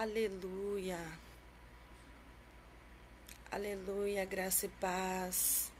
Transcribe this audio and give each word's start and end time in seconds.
Aleluia. 0.00 0.98
Aleluia, 3.50 4.24
graça 4.24 4.64
e 4.64 4.68
paz. 4.80 5.70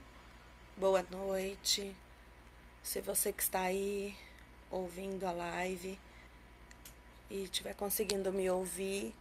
Boa 0.77 1.03
noite. 1.11 1.97
Se 2.83 3.01
você 3.01 3.33
que 3.33 3.43
está 3.43 3.63
aí 3.63 4.15
ouvindo 4.71 5.25
a 5.25 5.33
live 5.33 5.99
e 7.31 7.45
estiver 7.45 7.73
conseguindo 7.75 8.31
me 8.31 8.51
ouvir, 8.51 9.15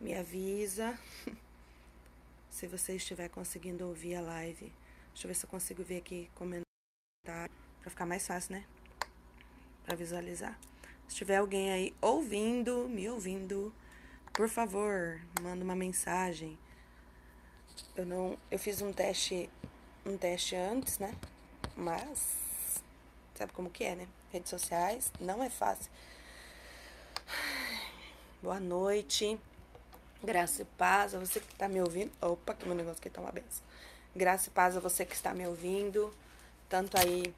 me 0.00 0.14
avisa. 0.14 0.96
Se 2.48 2.68
você 2.68 2.94
estiver 2.94 3.28
conseguindo 3.28 3.88
ouvir 3.88 4.14
a 4.14 4.20
live, 4.20 4.72
deixa 5.08 5.26
eu 5.26 5.28
ver 5.30 5.34
se 5.34 5.44
eu 5.46 5.50
consigo 5.50 5.82
ver 5.82 5.96
aqui 5.96 6.30
comentar 6.36 6.62
para 7.24 7.90
ficar 7.90 8.06
mais 8.06 8.24
fácil, 8.24 8.52
né? 8.52 8.64
Para 9.84 9.96
visualizar. 9.96 10.56
Se 11.08 11.16
tiver 11.16 11.38
alguém 11.38 11.72
aí 11.72 11.92
ouvindo, 12.00 12.88
me 12.88 13.08
ouvindo, 13.08 13.74
por 14.32 14.48
favor, 14.48 15.20
manda 15.40 15.62
uma 15.62 15.76
mensagem. 15.76 16.58
Eu 17.94 18.06
não, 18.06 18.38
eu 18.50 18.58
fiz 18.58 18.80
um 18.80 18.92
teste, 18.92 19.50
um 20.06 20.16
teste 20.16 20.56
antes, 20.56 20.98
né? 20.98 21.14
Mas 21.76 22.80
sabe 23.34 23.52
como 23.52 23.70
que 23.70 23.84
é, 23.84 23.94
né? 23.94 24.08
Redes 24.32 24.50
sociais 24.50 25.12
não 25.20 25.42
é 25.42 25.50
fácil. 25.50 25.90
Boa 28.42 28.58
noite. 28.58 29.38
Graça 30.24 30.62
e 30.62 30.64
paz 30.64 31.14
a 31.14 31.18
você 31.18 31.40
que 31.40 31.52
está 31.52 31.68
me 31.68 31.80
ouvindo. 31.80 32.10
Opa, 32.20 32.54
que 32.54 32.66
meu 32.66 32.74
negócio 32.74 33.00
aqui 33.00 33.10
tá 33.10 33.20
uma 33.20 33.32
benção. 33.32 33.62
Graça 34.14 34.48
e 34.48 34.52
paz 34.52 34.76
a 34.76 34.80
você 34.80 35.04
que 35.04 35.14
está 35.14 35.34
me 35.34 35.46
ouvindo, 35.46 36.14
tanto 36.68 36.96
aí 36.98 37.34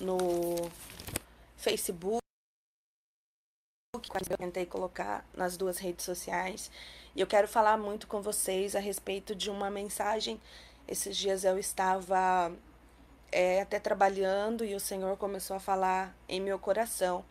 no 0.00 0.70
Facebook 1.56 2.27
que 4.08 4.32
eu 4.32 4.38
tentei 4.38 4.64
colocar 4.66 5.24
nas 5.34 5.56
duas 5.56 5.78
redes 5.78 6.04
sociais. 6.04 6.70
E 7.14 7.20
eu 7.20 7.26
quero 7.26 7.48
falar 7.48 7.76
muito 7.76 8.06
com 8.06 8.22
vocês 8.22 8.74
a 8.74 8.80
respeito 8.80 9.34
de 9.34 9.50
uma 9.50 9.70
mensagem. 9.70 10.40
Esses 10.86 11.16
dias 11.16 11.44
eu 11.44 11.58
estava 11.58 12.52
é, 13.30 13.60
até 13.60 13.78
trabalhando 13.78 14.64
e 14.64 14.74
o 14.74 14.80
Senhor 14.80 15.16
começou 15.16 15.56
a 15.56 15.60
falar 15.60 16.16
em 16.28 16.40
meu 16.40 16.58
coração 16.58 17.24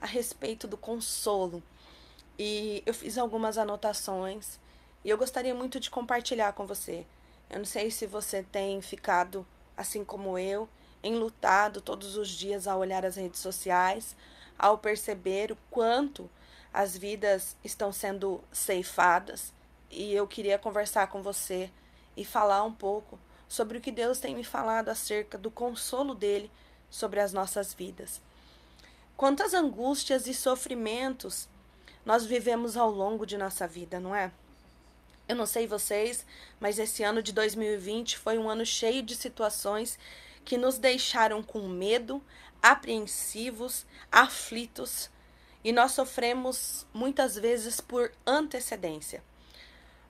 a 0.00 0.06
respeito 0.06 0.66
do 0.66 0.76
consolo. 0.76 1.62
E 2.38 2.82
eu 2.86 2.94
fiz 2.94 3.18
algumas 3.18 3.58
anotações 3.58 4.58
e 5.04 5.10
eu 5.10 5.18
gostaria 5.18 5.54
muito 5.54 5.78
de 5.78 5.90
compartilhar 5.90 6.52
com 6.52 6.66
você. 6.66 7.06
Eu 7.48 7.58
não 7.58 7.66
sei 7.66 7.90
se 7.90 8.06
você 8.06 8.42
tem 8.42 8.80
ficado 8.80 9.46
assim 9.76 10.04
como 10.04 10.38
eu, 10.38 10.68
enlutado 11.02 11.80
todos 11.80 12.16
os 12.16 12.28
dias 12.28 12.66
ao 12.66 12.78
olhar 12.78 13.04
as 13.04 13.16
redes 13.16 13.40
sociais, 13.40 14.14
ao 14.60 14.76
perceber 14.76 15.50
o 15.50 15.58
quanto 15.70 16.28
as 16.72 16.96
vidas 16.96 17.56
estão 17.64 17.90
sendo 17.90 18.40
ceifadas. 18.52 19.52
E 19.90 20.12
eu 20.12 20.26
queria 20.26 20.58
conversar 20.58 21.06
com 21.08 21.22
você 21.22 21.70
e 22.16 22.24
falar 22.24 22.62
um 22.62 22.72
pouco 22.72 23.18
sobre 23.48 23.78
o 23.78 23.80
que 23.80 23.90
Deus 23.90 24.20
tem 24.20 24.34
me 24.34 24.44
falado 24.44 24.90
acerca 24.90 25.38
do 25.38 25.50
consolo 25.50 26.14
dele 26.14 26.50
sobre 26.90 27.20
as 27.20 27.32
nossas 27.32 27.72
vidas. 27.72 28.20
Quantas 29.16 29.54
angústias 29.54 30.26
e 30.26 30.34
sofrimentos 30.34 31.48
nós 32.04 32.24
vivemos 32.24 32.76
ao 32.76 32.90
longo 32.90 33.24
de 33.26 33.38
nossa 33.38 33.66
vida, 33.66 33.98
não 33.98 34.14
é? 34.14 34.30
Eu 35.26 35.36
não 35.36 35.46
sei 35.46 35.66
vocês, 35.66 36.26
mas 36.58 36.78
esse 36.78 37.02
ano 37.02 37.22
de 37.22 37.32
2020 37.32 38.18
foi 38.18 38.36
um 38.38 38.48
ano 38.48 38.66
cheio 38.66 39.02
de 39.02 39.14
situações 39.14 39.98
que 40.50 40.58
nos 40.58 40.78
deixaram 40.78 41.44
com 41.44 41.68
medo, 41.68 42.20
apreensivos, 42.60 43.86
aflitos, 44.10 45.08
e 45.62 45.70
nós 45.70 45.92
sofremos 45.92 46.84
muitas 46.92 47.36
vezes 47.36 47.80
por 47.80 48.10
antecedência, 48.26 49.22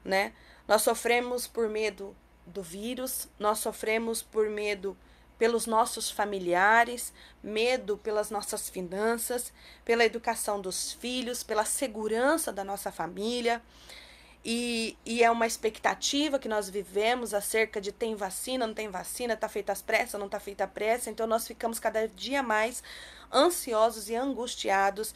né? 0.02 0.32
Nós 0.66 0.80
sofremos 0.80 1.46
por 1.46 1.68
medo 1.68 2.16
do 2.46 2.62
vírus, 2.62 3.28
nós 3.38 3.58
sofremos 3.58 4.22
por 4.22 4.48
medo 4.48 4.96
pelos 5.36 5.66
nossos 5.66 6.10
familiares, 6.10 7.12
medo 7.42 7.98
pelas 7.98 8.30
nossas 8.30 8.70
finanças, 8.70 9.52
pela 9.84 10.06
educação 10.06 10.58
dos 10.58 10.94
filhos, 10.94 11.42
pela 11.42 11.66
segurança 11.66 12.50
da 12.50 12.64
nossa 12.64 12.90
família. 12.90 13.60
E, 14.44 14.96
e 15.04 15.22
é 15.22 15.30
uma 15.30 15.46
expectativa 15.46 16.38
que 16.38 16.48
nós 16.48 16.70
vivemos 16.70 17.34
acerca 17.34 17.80
de 17.80 17.92
tem 17.92 18.14
vacina, 18.14 18.66
não 18.66 18.74
tem 18.74 18.88
vacina, 18.88 19.36
tá 19.36 19.48
feita 19.48 19.72
as 19.72 19.82
pressas, 19.82 20.18
não 20.18 20.28
tá 20.28 20.40
feita 20.40 20.64
a 20.64 20.68
pressa. 20.68 21.10
Então 21.10 21.26
nós 21.26 21.46
ficamos 21.46 21.78
cada 21.78 22.08
dia 22.08 22.42
mais 22.42 22.82
ansiosos 23.32 24.08
e 24.08 24.14
angustiados. 24.14 25.14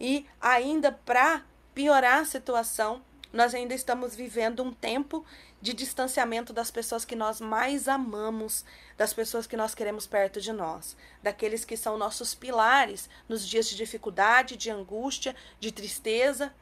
E 0.00 0.26
ainda 0.40 0.90
para 0.90 1.42
piorar 1.72 2.20
a 2.20 2.24
situação, 2.24 3.02
nós 3.32 3.54
ainda 3.54 3.74
estamos 3.74 4.14
vivendo 4.14 4.62
um 4.62 4.72
tempo 4.72 5.24
de 5.60 5.72
distanciamento 5.72 6.52
das 6.52 6.70
pessoas 6.70 7.04
que 7.04 7.16
nós 7.16 7.40
mais 7.40 7.88
amamos, 7.88 8.64
das 8.96 9.14
pessoas 9.14 9.46
que 9.46 9.56
nós 9.56 9.74
queremos 9.74 10.06
perto 10.06 10.40
de 10.40 10.52
nós, 10.52 10.96
daqueles 11.22 11.64
que 11.64 11.76
são 11.76 11.96
nossos 11.96 12.34
pilares 12.34 13.08
nos 13.28 13.46
dias 13.46 13.68
de 13.68 13.76
dificuldade, 13.76 14.56
de 14.56 14.70
angústia, 14.70 15.34
de 15.58 15.72
tristeza 15.72 16.52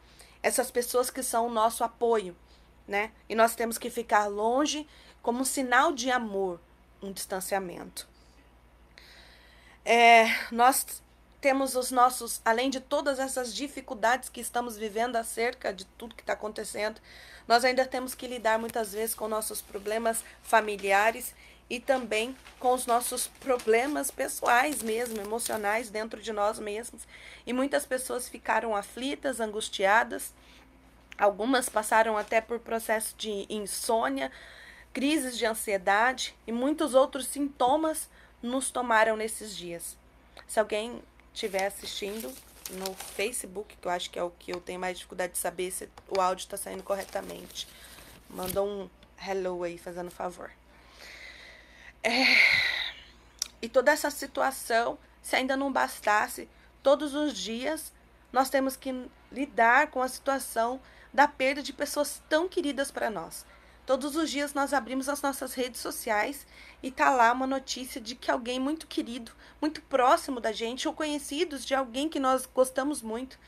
essas 0.42 0.70
pessoas 0.70 1.10
que 1.10 1.22
são 1.22 1.46
o 1.46 1.50
nosso 1.50 1.84
apoio, 1.84 2.36
né? 2.86 3.12
E 3.28 3.34
nós 3.34 3.54
temos 3.54 3.78
que 3.78 3.88
ficar 3.90 4.26
longe 4.26 4.86
como 5.22 5.40
um 5.40 5.44
sinal 5.44 5.92
de 5.92 6.10
amor, 6.10 6.60
um 7.00 7.12
distanciamento. 7.12 8.08
É, 9.84 10.26
nós 10.50 11.02
temos 11.40 11.74
os 11.74 11.90
nossos, 11.90 12.40
além 12.44 12.70
de 12.70 12.80
todas 12.80 13.18
essas 13.18 13.54
dificuldades 13.54 14.28
que 14.28 14.40
estamos 14.40 14.76
vivendo 14.76 15.16
acerca 15.16 15.72
de 15.72 15.84
tudo 15.84 16.14
que 16.14 16.22
está 16.22 16.34
acontecendo, 16.34 17.00
nós 17.48 17.64
ainda 17.64 17.84
temos 17.84 18.14
que 18.14 18.28
lidar 18.28 18.58
muitas 18.58 18.92
vezes 18.92 19.14
com 19.14 19.26
nossos 19.26 19.60
problemas 19.60 20.24
familiares 20.42 21.34
e 21.72 21.80
também 21.80 22.36
com 22.60 22.74
os 22.74 22.84
nossos 22.84 23.28
problemas 23.28 24.10
pessoais 24.10 24.82
mesmo, 24.82 25.18
emocionais 25.22 25.88
dentro 25.88 26.20
de 26.20 26.30
nós 26.30 26.58
mesmos. 26.58 27.08
E 27.46 27.52
muitas 27.54 27.86
pessoas 27.86 28.28
ficaram 28.28 28.76
aflitas, 28.76 29.40
angustiadas. 29.40 30.34
Algumas 31.16 31.70
passaram 31.70 32.18
até 32.18 32.42
por 32.42 32.58
processo 32.58 33.14
de 33.16 33.46
insônia, 33.48 34.30
crises 34.92 35.38
de 35.38 35.46
ansiedade 35.46 36.36
e 36.46 36.52
muitos 36.52 36.92
outros 36.92 37.26
sintomas 37.26 38.06
nos 38.42 38.70
tomaram 38.70 39.16
nesses 39.16 39.56
dias. 39.56 39.96
Se 40.46 40.60
alguém 40.60 41.02
estiver 41.32 41.64
assistindo 41.64 42.30
no 42.72 42.92
Facebook, 42.92 43.78
que 43.80 43.88
eu 43.88 43.92
acho 43.92 44.10
que 44.10 44.18
é 44.18 44.22
o 44.22 44.30
que 44.30 44.52
eu 44.52 44.60
tenho 44.60 44.78
mais 44.78 44.98
dificuldade 44.98 45.32
de 45.32 45.38
saber 45.38 45.70
se 45.70 45.88
o 46.06 46.20
áudio 46.20 46.42
está 46.42 46.58
saindo 46.58 46.82
corretamente, 46.82 47.66
manda 48.28 48.62
um 48.62 48.90
hello 49.26 49.62
aí, 49.62 49.78
fazendo 49.78 50.10
favor. 50.10 50.50
É... 52.02 52.24
E 53.60 53.68
toda 53.68 53.92
essa 53.92 54.10
situação, 54.10 54.98
se 55.22 55.36
ainda 55.36 55.56
não 55.56 55.72
bastasse, 55.72 56.48
todos 56.82 57.14
os 57.14 57.36
dias 57.36 57.92
nós 58.32 58.50
temos 58.50 58.76
que 58.76 59.08
lidar 59.30 59.88
com 59.90 60.02
a 60.02 60.08
situação 60.08 60.80
da 61.12 61.28
perda 61.28 61.62
de 61.62 61.72
pessoas 61.72 62.22
tão 62.28 62.48
queridas 62.48 62.90
para 62.90 63.10
nós. 63.10 63.44
Todos 63.84 64.16
os 64.16 64.30
dias 64.30 64.54
nós 64.54 64.72
abrimos 64.72 65.08
as 65.08 65.20
nossas 65.20 65.54
redes 65.54 65.80
sociais 65.80 66.46
e 66.82 66.90
tá 66.90 67.10
lá 67.10 67.32
uma 67.32 67.46
notícia 67.46 68.00
de 68.00 68.14
que 68.14 68.30
alguém 68.30 68.58
muito 68.58 68.86
querido, 68.86 69.32
muito 69.60 69.82
próximo 69.82 70.40
da 70.40 70.52
gente, 70.52 70.86
ou 70.86 70.94
conhecidos 70.94 71.64
de 71.64 71.74
alguém 71.74 72.08
que 72.08 72.20
nós 72.20 72.46
gostamos 72.46 73.02
muito, 73.02 73.38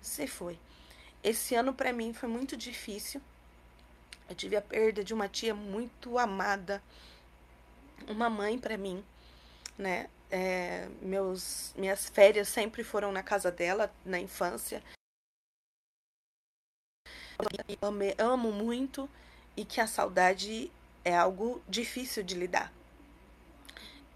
se 0.00 0.26
foi. 0.26 0.58
Esse 1.22 1.54
ano 1.54 1.74
para 1.74 1.92
mim 1.92 2.12
foi 2.12 2.28
muito 2.28 2.56
difícil. 2.56 3.20
Eu 4.28 4.34
tive 4.34 4.56
a 4.56 4.62
perda 4.62 5.02
de 5.02 5.12
uma 5.12 5.28
tia 5.28 5.54
muito 5.54 6.18
amada, 6.18 6.80
uma 8.08 8.30
mãe 8.30 8.58
para 8.58 8.76
mim, 8.76 9.04
né? 9.78 10.08
É, 10.30 10.88
meus, 11.02 11.72
minhas 11.76 12.08
férias 12.08 12.48
sempre 12.48 12.84
foram 12.84 13.10
na 13.10 13.22
casa 13.22 13.50
dela 13.50 13.92
na 14.04 14.20
infância. 14.20 14.82
Ame, 17.82 18.14
amo 18.18 18.52
muito 18.52 19.08
e 19.56 19.64
que 19.64 19.80
a 19.80 19.86
saudade 19.86 20.70
é 21.04 21.16
algo 21.16 21.60
difícil 21.68 22.22
de 22.22 22.34
lidar. 22.34 22.72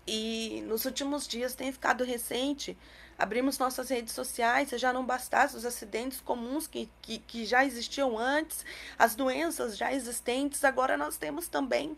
E 0.07 0.63
nos 0.67 0.85
últimos 0.85 1.27
dias 1.27 1.55
tem 1.55 1.73
ficado 1.73 2.05
recente, 2.05 2.77
abrimos 3.19 3.59
nossas 3.59 3.89
redes 3.89 4.13
sociais, 4.13 4.69
já 4.71 4.93
não 4.93 5.05
bastasse 5.05 5.57
os 5.57 5.65
acidentes 5.65 6.21
comuns 6.21 6.67
que, 6.67 6.91
que, 7.01 7.19
que 7.19 7.47
já 7.47 7.65
existiam 7.65 8.19
antes, 8.19 8.65
as 8.99 9.15
doenças 9.15 9.77
já 9.77 9.93
existentes, 9.93 10.63
agora 10.63 10.97
nós 10.97 11.17
temos 11.17 11.49
também 11.49 11.97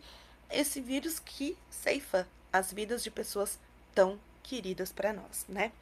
esse 0.51 0.81
vírus 0.81 1.19
que 1.19 1.57
ceifa 1.71 2.29
as 2.53 2.73
vidas 2.73 3.03
de 3.03 3.11
pessoas 3.11 3.59
tão 3.95 4.19
queridas 4.43 4.93
para 4.93 5.13
nós, 5.13 5.45
né? 5.49 5.73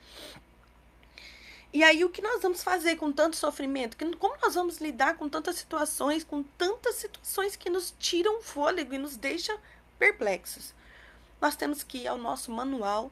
E 1.73 1.83
aí 1.83 2.05
o 2.05 2.09
que 2.09 2.23
nós 2.23 2.41
vamos 2.41 2.63
fazer 2.63 2.97
com 2.97 3.13
tanto 3.13 3.35
sofrimento? 3.35 3.97
Como 4.17 4.37
nós 4.41 4.55
vamos 4.55 4.79
lidar 4.79 5.17
com 5.17 5.29
tantas 5.29 5.57
situações, 5.57 6.23
com 6.23 6.43
tantas 6.43 6.95
situações 6.95 7.57
que 7.57 7.69
nos 7.69 7.93
tiram 7.99 8.41
fôlego 8.41 8.95
e 8.95 8.99
nos 8.99 9.17
deixam 9.17 9.59
perplexos? 9.99 10.73
Nós 11.41 11.57
temos 11.57 11.83
que 11.83 11.99
ir 11.99 12.07
ao 12.07 12.17
nosso 12.17 12.53
manual, 12.53 13.11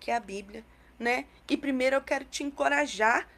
que 0.00 0.10
é 0.10 0.16
a 0.16 0.20
Bíblia, 0.20 0.64
né? 0.98 1.26
E 1.48 1.56
primeiro 1.56 1.96
eu 1.96 2.00
quero 2.00 2.24
te 2.24 2.42
encorajar 2.42 3.28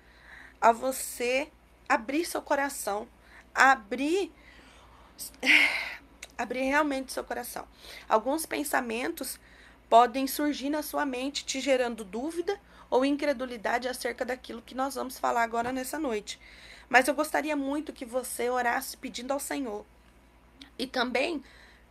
a 0.60 0.70
você 0.70 1.50
abrir 1.88 2.24
seu 2.24 2.40
coração, 2.40 3.08
abrir 3.52 4.32
abrir 6.42 6.62
realmente 6.62 7.12
seu 7.12 7.24
coração. 7.24 7.66
Alguns 8.08 8.46
pensamentos 8.46 9.38
podem 9.88 10.26
surgir 10.26 10.70
na 10.70 10.82
sua 10.82 11.04
mente, 11.04 11.44
te 11.44 11.60
gerando 11.60 12.04
dúvida 12.04 12.60
ou 12.88 13.04
incredulidade 13.04 13.88
acerca 13.88 14.24
daquilo 14.24 14.62
que 14.62 14.74
nós 14.74 14.94
vamos 14.94 15.18
falar 15.18 15.42
agora 15.42 15.72
nessa 15.72 15.98
noite. 15.98 16.40
Mas 16.88 17.06
eu 17.06 17.14
gostaria 17.14 17.54
muito 17.54 17.92
que 17.92 18.04
você 18.04 18.50
orasse 18.50 18.96
pedindo 18.96 19.32
ao 19.32 19.38
Senhor 19.38 19.84
e 20.78 20.86
também 20.86 21.42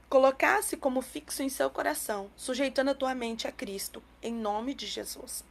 colocasse 0.09 0.75
como 0.75 1.01
fixo 1.01 1.43
em 1.43 1.49
seu 1.49 1.69
coração, 1.69 2.29
sujeitando 2.35 2.91
a 2.91 2.95
tua 2.95 3.13
mente 3.13 3.47
a 3.47 3.51
Cristo, 3.51 4.03
em 4.21 4.33
nome 4.33 4.73
de 4.73 4.87
Jesus. 4.87 5.43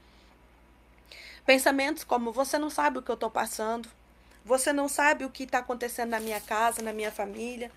Pensamentos 1.46 2.04
como: 2.04 2.32
você 2.32 2.58
não 2.58 2.68
sabe 2.68 2.98
o 2.98 3.02
que 3.02 3.10
eu 3.10 3.14
estou 3.14 3.30
passando, 3.30 3.88
você 4.44 4.72
não 4.72 4.88
sabe 4.88 5.24
o 5.24 5.30
que 5.30 5.44
está 5.44 5.58
acontecendo 5.58 6.10
na 6.10 6.20
minha 6.20 6.40
casa, 6.40 6.82
na 6.82 6.92
minha 6.92 7.12
família, 7.12 7.70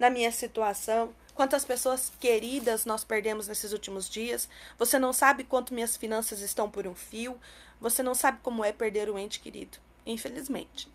na 0.00 0.10
minha 0.10 0.32
situação, 0.32 1.14
quantas 1.34 1.64
pessoas 1.64 2.10
queridas 2.18 2.84
nós 2.84 3.04
perdemos 3.04 3.46
nesses 3.46 3.72
últimos 3.72 4.10
dias, 4.10 4.48
você 4.76 4.98
não 4.98 5.12
sabe 5.12 5.44
quanto 5.44 5.72
minhas 5.72 5.96
finanças 5.96 6.40
estão 6.40 6.68
por 6.68 6.88
um 6.88 6.94
fio, 6.94 7.38
você 7.80 8.02
não 8.02 8.16
sabe 8.16 8.40
como 8.42 8.64
é 8.64 8.72
perder 8.72 9.08
um 9.08 9.16
ente 9.16 9.38
querido. 9.38 9.78
Infelizmente, 10.04 10.88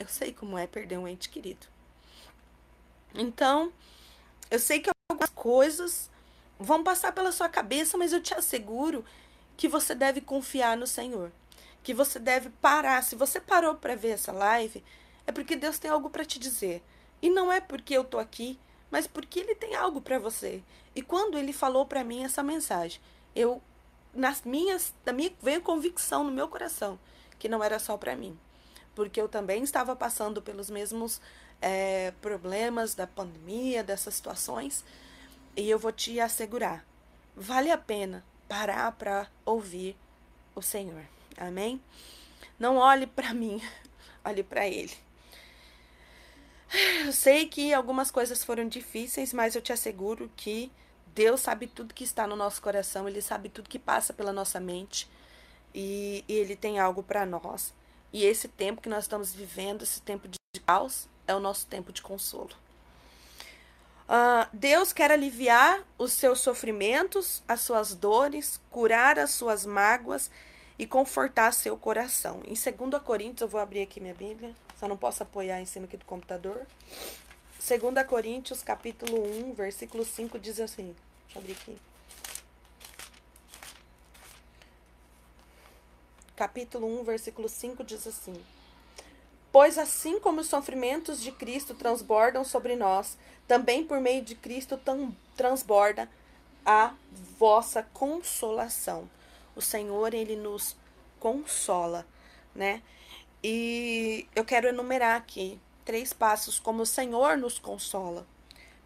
eu 0.00 0.08
sei 0.08 0.32
como 0.32 0.58
é 0.58 0.66
perder 0.66 0.98
um 0.98 1.06
ente 1.06 1.28
querido. 1.28 1.68
Então, 3.14 3.72
eu 4.50 4.58
sei 4.58 4.80
que 4.80 4.90
algumas 5.08 5.30
coisas 5.30 6.10
vão 6.58 6.82
passar 6.82 7.12
pela 7.12 7.30
sua 7.30 7.48
cabeça, 7.48 7.96
mas 7.96 8.12
eu 8.12 8.20
te 8.20 8.34
asseguro 8.34 9.04
que 9.56 9.68
você 9.68 9.94
deve 9.94 10.20
confiar 10.20 10.76
no 10.76 10.88
Senhor 10.88 11.30
que 11.88 11.94
você 11.94 12.18
deve 12.18 12.50
parar. 12.60 13.02
Se 13.02 13.16
você 13.16 13.40
parou 13.40 13.74
para 13.74 13.94
ver 13.94 14.10
essa 14.10 14.30
live, 14.30 14.84
é 15.26 15.32
porque 15.32 15.56
Deus 15.56 15.78
tem 15.78 15.90
algo 15.90 16.10
para 16.10 16.22
te 16.22 16.38
dizer. 16.38 16.82
E 17.20 17.28
não 17.28 17.52
é 17.52 17.60
porque 17.60 17.94
eu 17.94 18.04
tô 18.04 18.18
aqui, 18.18 18.58
mas 18.90 19.06
porque 19.06 19.40
ele 19.40 19.54
tem 19.54 19.74
algo 19.74 20.00
para 20.00 20.18
você. 20.18 20.62
E 20.94 21.02
quando 21.02 21.38
ele 21.38 21.52
falou 21.52 21.86
para 21.86 22.04
mim 22.04 22.24
essa 22.24 22.42
mensagem, 22.42 23.00
eu 23.34 23.62
nas 24.14 24.42
minhas, 24.42 24.92
da 25.04 25.12
minha 25.12 25.30
veio 25.42 25.60
convicção 25.60 26.24
no 26.24 26.32
meu 26.32 26.48
coração 26.48 26.98
que 27.38 27.48
não 27.48 27.62
era 27.62 27.78
só 27.78 27.96
para 27.96 28.16
mim, 28.16 28.36
porque 28.94 29.20
eu 29.20 29.28
também 29.28 29.62
estava 29.62 29.94
passando 29.94 30.42
pelos 30.42 30.68
mesmos 30.68 31.20
é, 31.60 32.12
problemas 32.20 32.94
da 32.94 33.06
pandemia, 33.06 33.84
dessas 33.84 34.14
situações, 34.14 34.84
e 35.56 35.68
eu 35.70 35.78
vou 35.78 35.92
te 35.92 36.18
assegurar, 36.18 36.84
vale 37.36 37.70
a 37.70 37.78
pena 37.78 38.24
parar 38.48 38.90
para 38.92 39.28
ouvir 39.44 39.96
o 40.54 40.62
Senhor. 40.62 41.04
Amém? 41.36 41.80
Não 42.58 42.76
olhe 42.76 43.06
para 43.06 43.32
mim, 43.32 43.62
olhe 44.24 44.42
para 44.42 44.66
Ele. 44.66 44.94
Eu 47.04 47.12
sei 47.12 47.46
que 47.46 47.72
algumas 47.72 48.10
coisas 48.10 48.44
foram 48.44 48.68
difíceis, 48.68 49.32
mas 49.32 49.54
eu 49.54 49.62
te 49.62 49.72
asseguro 49.72 50.30
que 50.36 50.70
Deus 51.14 51.40
sabe 51.40 51.66
tudo 51.66 51.94
que 51.94 52.04
está 52.04 52.26
no 52.26 52.36
nosso 52.36 52.60
coração, 52.60 53.08
Ele 53.08 53.22
sabe 53.22 53.48
tudo 53.48 53.68
que 53.68 53.78
passa 53.78 54.12
pela 54.12 54.32
nossa 54.32 54.60
mente 54.60 55.08
e, 55.74 56.24
e 56.28 56.34
Ele 56.34 56.54
tem 56.54 56.78
algo 56.78 57.02
para 57.02 57.24
nós. 57.24 57.74
E 58.12 58.24
esse 58.24 58.48
tempo 58.48 58.80
que 58.80 58.88
nós 58.88 59.04
estamos 59.04 59.34
vivendo, 59.34 59.82
esse 59.82 60.00
tempo 60.00 60.28
de 60.28 60.38
caos, 60.60 61.08
é 61.26 61.34
o 61.34 61.40
nosso 61.40 61.66
tempo 61.66 61.92
de 61.92 62.02
consolo. 62.02 62.50
Uh, 64.08 64.48
Deus 64.52 64.92
quer 64.92 65.12
aliviar 65.12 65.82
os 65.98 66.12
seus 66.12 66.40
sofrimentos, 66.40 67.42
as 67.46 67.60
suas 67.60 67.94
dores, 67.94 68.58
curar 68.70 69.18
as 69.18 69.32
suas 69.32 69.66
mágoas 69.66 70.30
e 70.78 70.86
confortar 70.86 71.52
seu 71.52 71.76
coração. 71.76 72.40
Em 72.46 72.54
2 72.54 73.02
Coríntios, 73.02 73.42
eu 73.42 73.48
vou 73.48 73.60
abrir 73.60 73.82
aqui 73.82 74.00
minha 74.00 74.14
Bíblia, 74.14 74.54
só 74.78 74.86
não 74.86 74.96
posso 74.96 75.22
apoiar 75.22 75.60
em 75.60 75.66
cima 75.66 75.86
aqui 75.86 75.96
do 75.96 76.04
computador. 76.04 76.66
2 77.66 78.06
Coríntios, 78.06 78.62
capítulo 78.62 79.22
1, 79.50 79.54
versículo 79.54 80.04
5, 80.04 80.38
diz 80.38 80.60
assim. 80.60 80.94
Deixa 81.24 81.38
eu 81.38 81.42
abrir 81.42 81.52
aqui. 81.52 81.76
Capítulo 86.36 87.00
1, 87.00 87.04
versículo 87.04 87.48
5 87.48 87.82
diz 87.82 88.06
assim: 88.06 88.34
Pois 89.50 89.76
assim 89.76 90.20
como 90.20 90.40
os 90.40 90.46
sofrimentos 90.46 91.20
de 91.20 91.32
Cristo 91.32 91.74
transbordam 91.74 92.44
sobre 92.44 92.76
nós, 92.76 93.18
também 93.48 93.84
por 93.84 94.00
meio 94.00 94.22
de 94.22 94.36
Cristo 94.36 94.80
transborda 95.36 96.08
a 96.64 96.94
vossa 97.38 97.82
consolação 97.92 99.08
o 99.58 99.60
Senhor 99.60 100.14
ele 100.14 100.36
nos 100.36 100.76
consola, 101.18 102.06
né? 102.54 102.80
E 103.42 104.28
eu 104.34 104.44
quero 104.44 104.68
enumerar 104.68 105.16
aqui 105.16 105.58
três 105.84 106.12
passos 106.12 106.58
como 106.58 106.82
o 106.82 106.86
Senhor 106.86 107.36
nos 107.36 107.58
consola. 107.58 108.26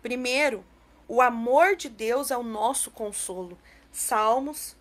Primeiro, 0.03 0.65
o 1.09 1.23
amor 1.23 1.77
de 1.77 1.89
Deus 1.89 2.31
é 2.31 2.37
o 2.37 2.43
nosso 2.43 2.91
consolo. 2.91 3.57
Salmos 3.91 4.77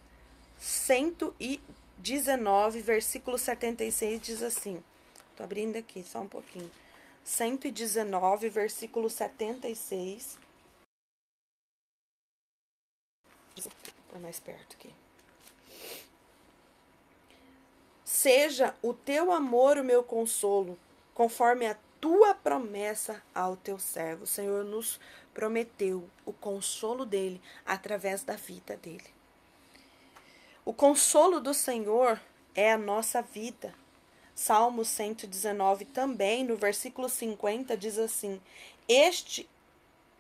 119, 0.60 2.82
versículo 2.82 3.38
76 3.38 4.22
diz 4.22 4.44
assim. 4.44 4.84
Tô 5.36 5.44
abrindo 5.44 5.78
aqui 5.78 6.04
só 6.04 6.22
um 6.22 6.28
pouquinho. 6.28 6.70
119, 7.24 8.50
versículo 8.50 9.10
76. 9.10 10.38
Vou 14.12 14.22
mais 14.22 14.40
perto 14.40 14.76
aqui. 14.76 15.01
Seja 18.22 18.76
o 18.84 18.94
teu 18.94 19.32
amor 19.32 19.80
o 19.80 19.84
meu 19.84 20.04
consolo, 20.04 20.78
conforme 21.12 21.66
a 21.66 21.76
tua 22.00 22.36
promessa 22.36 23.20
ao 23.34 23.58
teu 23.58 23.80
servo. 23.80 24.26
O 24.26 24.28
Senhor 24.28 24.64
nos 24.64 25.00
prometeu 25.34 26.08
o 26.24 26.32
consolo 26.32 27.04
dele 27.04 27.42
através 27.66 28.24
da 28.24 28.36
vida 28.36 28.78
dele. 28.78 29.08
O 30.64 30.72
consolo 30.72 31.40
do 31.40 31.52
Senhor 31.52 32.22
é 32.54 32.72
a 32.72 32.78
nossa 32.78 33.24
vida. 33.24 33.74
Salmo 34.36 34.86
119 34.86 35.86
também, 35.86 36.44
no 36.44 36.56
versículo 36.56 37.10
50, 37.10 37.76
diz 37.76 37.98
assim: 37.98 38.40
Este 38.88 39.50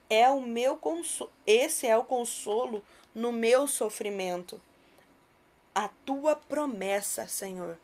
é 0.10 0.28
o 0.28 0.42
meu 0.42 0.76
consolo, 0.76 1.32
esse 1.46 1.86
é 1.86 1.96
o 1.96 2.04
consolo 2.04 2.84
no 3.14 3.32
meu 3.32 3.68
sofrimento. 3.68 4.60
A 5.76 5.88
tua 6.04 6.36
promessa, 6.36 7.28
Senhor, 7.28 7.78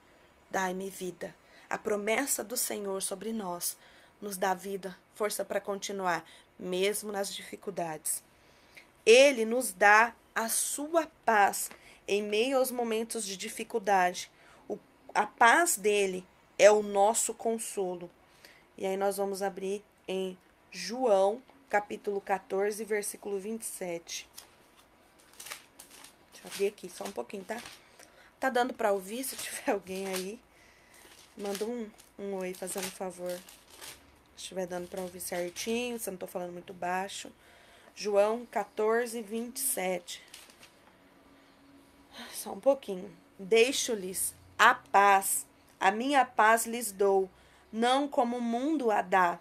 dai-me 0.50 0.90
vida. 0.90 1.36
A 1.70 1.78
promessa 1.78 2.44
do 2.44 2.56
Senhor 2.56 3.02
sobre 3.02 3.34
nós 3.34 3.78
nos 4.22 4.38
dá 4.38 4.54
vida, 4.54 4.98
força 5.14 5.44
para 5.44 5.62
continuar, 5.62 6.26
mesmo 6.58 7.12
nas 7.12 7.34
dificuldades. 7.34 8.24
Ele 9.06 9.46
nos 9.46 9.72
dá 9.72 10.16
a 10.34 10.50
sua 10.50 11.08
paz 11.26 11.70
em 12.08 12.24
meio 12.24 12.58
aos 12.58 12.72
momentos 12.72 13.26
de 13.26 13.36
dificuldade. 13.36 14.32
O, 14.68 14.78
a 15.14 15.26
paz 15.26 15.78
dele 15.78 16.26
é 16.58 16.72
o 16.72 16.82
nosso 16.82 17.34
consolo. 17.34 18.10
E 18.78 18.86
aí 18.86 18.96
nós 18.96 19.18
vamos 19.18 19.42
abrir 19.42 19.84
em 20.08 20.38
João, 20.72 21.42
capítulo 21.70 22.22
14, 22.22 22.84
versículo 22.86 23.40
27. 23.40 24.28
Deixa 26.32 26.48
eu 26.48 26.52
abrir 26.54 26.68
aqui 26.68 26.90
só 26.90 27.04
um 27.04 27.12
pouquinho, 27.12 27.44
tá? 27.44 27.62
Tá 28.40 28.50
dando 28.50 28.74
para 28.74 28.92
ouvir? 28.92 29.24
Se 29.24 29.36
tiver 29.36 29.72
alguém 29.74 30.08
aí, 30.08 30.40
manda 31.38 31.66
um, 31.66 31.90
um 32.20 32.36
oi 32.36 32.54
fazendo 32.54 32.90
favor. 32.92 33.32
Se 34.36 34.44
estiver 34.44 34.68
dando 34.68 34.88
para 34.88 35.02
ouvir 35.02 35.20
certinho, 35.20 36.00
se 36.00 36.10
eu 36.10 36.12
não 36.12 36.18
tô 36.18 36.28
falando 36.28 36.54
muito 36.54 36.74
baixo. 36.74 37.32
João 37.96 38.46
14, 38.46 39.22
27. 39.24 40.24
Só 42.32 42.54
um 42.54 42.60
pouquinho. 42.60 43.12
Deixo-lhes 43.40 44.36
a 44.58 44.76
paz, 44.76 45.46
a 45.80 45.92
minha 45.92 46.26
paz 46.26 46.66
lhes 46.66 46.92
dou, 46.92 47.30
não 47.72 48.08
como 48.08 48.38
o 48.38 48.42
mundo 48.42 48.92
a 48.92 49.02
dá. 49.02 49.40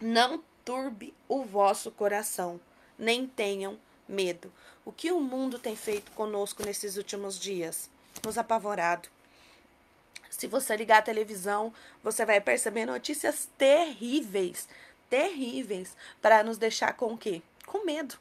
Não 0.00 0.42
turbe 0.64 1.14
o 1.28 1.44
vosso 1.44 1.90
coração, 1.90 2.60
nem 2.98 3.26
tenham 3.26 3.78
medo. 4.08 4.52
O 4.84 4.92
que 4.92 5.12
o 5.12 5.20
mundo 5.20 5.58
tem 5.58 5.76
feito 5.76 6.10
conosco 6.12 6.64
nesses 6.64 6.96
últimos 6.96 7.38
dias? 7.38 7.90
Nos 8.24 8.38
apavorado. 8.38 9.08
Se 10.30 10.46
você 10.46 10.76
ligar 10.76 10.98
a 10.98 11.02
televisão, 11.02 11.72
você 12.02 12.24
vai 12.24 12.40
perceber 12.40 12.86
notícias 12.86 13.48
terríveis, 13.56 14.68
terríveis, 15.08 15.96
para 16.20 16.42
nos 16.42 16.58
deixar 16.58 16.94
com 16.94 17.12
o 17.12 17.18
quê? 17.18 17.42
Com 17.66 17.84
medo. 17.84 18.16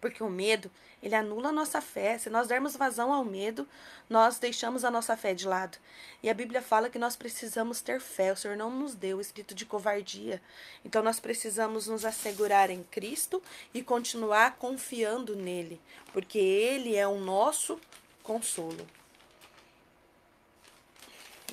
Porque 0.00 0.22
o 0.24 0.30
medo, 0.30 0.70
ele 1.02 1.14
anula 1.14 1.50
a 1.50 1.52
nossa 1.52 1.80
fé. 1.80 2.16
Se 2.18 2.30
nós 2.30 2.48
dermos 2.48 2.76
vazão 2.76 3.12
ao 3.12 3.24
medo, 3.24 3.68
nós 4.08 4.38
deixamos 4.38 4.84
a 4.84 4.90
nossa 4.90 5.16
fé 5.16 5.34
de 5.34 5.46
lado. 5.46 5.78
E 6.22 6.30
a 6.30 6.34
Bíblia 6.34 6.62
fala 6.62 6.90
que 6.90 6.98
nós 6.98 7.14
precisamos 7.14 7.80
ter 7.80 8.00
fé. 8.00 8.32
O 8.32 8.36
Senhor 8.36 8.56
não 8.56 8.70
nos 8.70 8.94
deu 8.94 9.18
o 9.18 9.20
espírito 9.20 9.54
de 9.54 9.66
covardia. 9.66 10.40
Então 10.84 11.02
nós 11.02 11.20
precisamos 11.20 11.86
nos 11.86 12.04
assegurar 12.04 12.70
em 12.70 12.82
Cristo 12.84 13.42
e 13.74 13.82
continuar 13.82 14.56
confiando 14.56 15.36
nele, 15.36 15.80
porque 16.12 16.38
ele 16.38 16.96
é 16.96 17.06
o 17.06 17.20
nosso 17.20 17.78
consolo. 18.22 18.86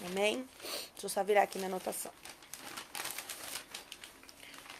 Amém? 0.05 0.47
Deixa 0.91 1.05
eu 1.05 1.09
só 1.09 1.23
virar 1.23 1.43
aqui 1.43 1.57
na 1.57 1.67
anotação. 1.67 2.11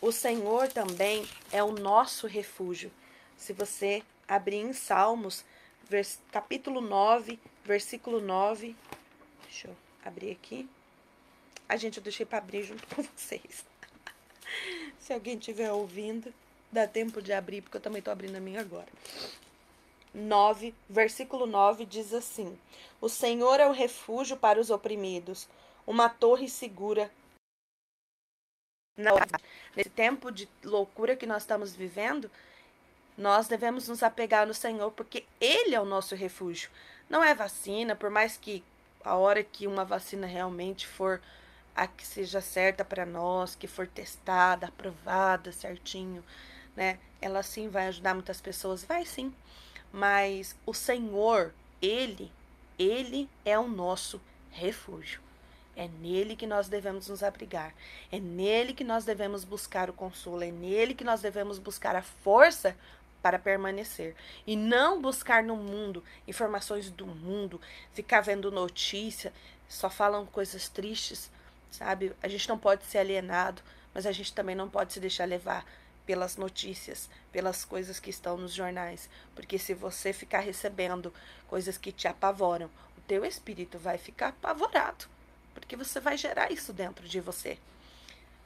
O 0.02 0.12
Senhor 0.12 0.70
também 0.70 1.28
é 1.52 1.62
o 1.62 1.74
nosso 1.74 2.26
refúgio. 2.26 2.92
Se 3.38 3.52
você 3.52 4.02
abrir 4.28 4.58
em 4.58 4.72
Salmos, 4.72 5.44
capítulo 6.32 6.80
9, 6.80 7.38
versículo 7.66 8.22
9. 8.22 8.76
Deixa 9.44 9.68
eu 9.68 9.76
abrir 10.04 10.32
aqui. 10.32 10.70
A 11.68 11.76
gente, 11.76 11.98
eu 11.98 12.04
deixei 12.04 12.26
para 12.26 12.38
abrir 12.38 12.64
junto 12.64 12.86
com 12.96 13.04
vocês. 13.16 13.66
Se 15.00 15.12
alguém 15.14 15.38
estiver 15.38 15.72
ouvindo, 15.72 16.34
dá 16.72 16.88
tempo 16.88 17.22
de 17.22 17.34
abrir, 17.34 17.62
porque 17.62 17.78
eu 17.78 17.82
também 17.82 18.00
estou 18.00 18.12
abrindo 18.12 18.36
a 18.36 18.40
minha 18.40 18.62
agora. 18.62 18.88
9, 20.14 20.74
versículo 20.90 21.46
9 21.46 21.86
diz 21.86 22.14
assim: 22.14 22.58
O 23.00 23.10
Senhor 23.10 23.60
é 23.60 23.68
o 23.68 23.72
refúgio 23.72 24.38
para 24.38 24.60
os 24.60 24.70
oprimidos, 24.70 25.48
uma 25.86 26.10
torre 26.10 26.50
segura 26.50 27.12
Nesse 29.76 29.90
tempo 29.90 30.30
de 30.30 30.48
loucura 30.64 31.16
que 31.16 31.26
nós 31.26 31.44
estamos 31.44 31.74
vivendo, 31.74 32.30
nós 33.18 33.48
devemos 33.48 33.88
nos 33.88 34.04
apegar 34.04 34.46
no 34.46 34.54
Senhor, 34.54 34.92
porque 34.92 35.26
Ele 35.40 35.74
é 35.74 35.80
o 35.80 35.86
nosso 35.86 36.16
refúgio. 36.16 36.70
Não 37.10 37.24
é 37.24 37.34
vacina, 37.34 37.96
por 37.96 38.10
mais 38.10 38.36
que 38.36 38.64
a 39.04 39.16
hora 39.16 39.42
que 39.42 39.66
uma 39.66 39.86
vacina 39.86 40.28
realmente 40.28 40.86
for 40.86 41.22
a 41.74 41.88
que 41.88 42.06
seja 42.06 42.42
certa 42.42 42.84
para 42.84 43.06
nós, 43.06 43.56
que 43.56 43.68
for 43.68 43.88
testada, 43.88 44.68
aprovada 44.68 45.52
certinho, 45.54 46.24
né? 46.76 47.00
Ela 47.22 47.42
sim 47.42 47.70
vai 47.70 47.88
ajudar 47.88 48.14
muitas 48.14 48.42
pessoas, 48.42 48.84
vai 48.84 49.06
sim. 49.06 49.34
Mas 49.92 50.56
o 50.66 50.74
Senhor, 50.74 51.54
Ele, 51.82 52.32
Ele 52.78 53.30
é 53.44 53.58
o 53.58 53.68
nosso 53.68 54.22
refúgio. 54.52 55.22
É 55.76 55.88
nele 55.88 56.36
que 56.36 56.46
nós 56.46 56.68
devemos 56.68 57.08
nos 57.08 57.24
abrigar. 57.24 57.74
É 58.12 58.20
nele 58.20 58.74
que 58.74 58.84
nós 58.84 59.06
devemos 59.06 59.46
buscar 59.46 59.90
o 59.90 59.94
consolo. 59.94 60.44
É 60.44 60.52
nele 60.52 60.94
que 60.94 61.06
nós 61.06 61.22
devemos 61.22 61.58
buscar 61.58 61.96
a 61.96 62.02
força 62.02 62.76
para 63.22 63.40
permanecer. 63.40 64.16
E 64.46 64.56
não 64.56 65.02
buscar 65.02 65.42
no 65.44 65.56
mundo 65.56 66.04
informações 66.28 66.90
do 66.90 67.08
mundo, 67.08 67.62
ficar 67.94 68.22
vendo 68.22 68.52
notícia, 68.52 69.32
só 69.68 69.90
falam 69.90 70.26
coisas 70.26 70.68
tristes, 70.68 71.32
sabe? 71.72 72.14
A 72.22 72.28
gente 72.28 72.50
não 72.50 72.58
pode 72.58 72.84
ser 72.86 72.98
alienado, 72.98 73.62
mas 73.94 74.06
a 74.06 74.12
gente 74.12 74.34
também 74.34 74.56
não 74.56 74.70
pode 74.70 74.94
se 74.94 75.00
deixar 75.00 75.26
levar 75.26 75.66
pelas 76.10 76.38
notícias, 76.38 77.08
pelas 77.32 77.64
coisas 77.64 78.00
que 78.00 78.10
estão 78.10 78.36
nos 78.36 78.52
jornais, 78.52 79.08
porque 79.36 79.60
se 79.60 79.76
você 79.76 80.12
ficar 80.12 80.40
recebendo 80.40 81.14
coisas 81.48 81.78
que 81.78 81.92
te 81.92 82.08
apavoram, 82.08 82.66
o 82.98 83.02
teu 83.08 83.24
espírito 83.24 83.78
vai 83.78 84.00
ficar 84.00 84.30
apavorado 84.30 85.06
porque 85.60 85.76
você 85.76 86.00
vai 86.00 86.18
gerar 86.18 86.52
isso 86.52 86.74
dentro 86.74 87.08
de 87.08 87.20
você. 87.20 87.58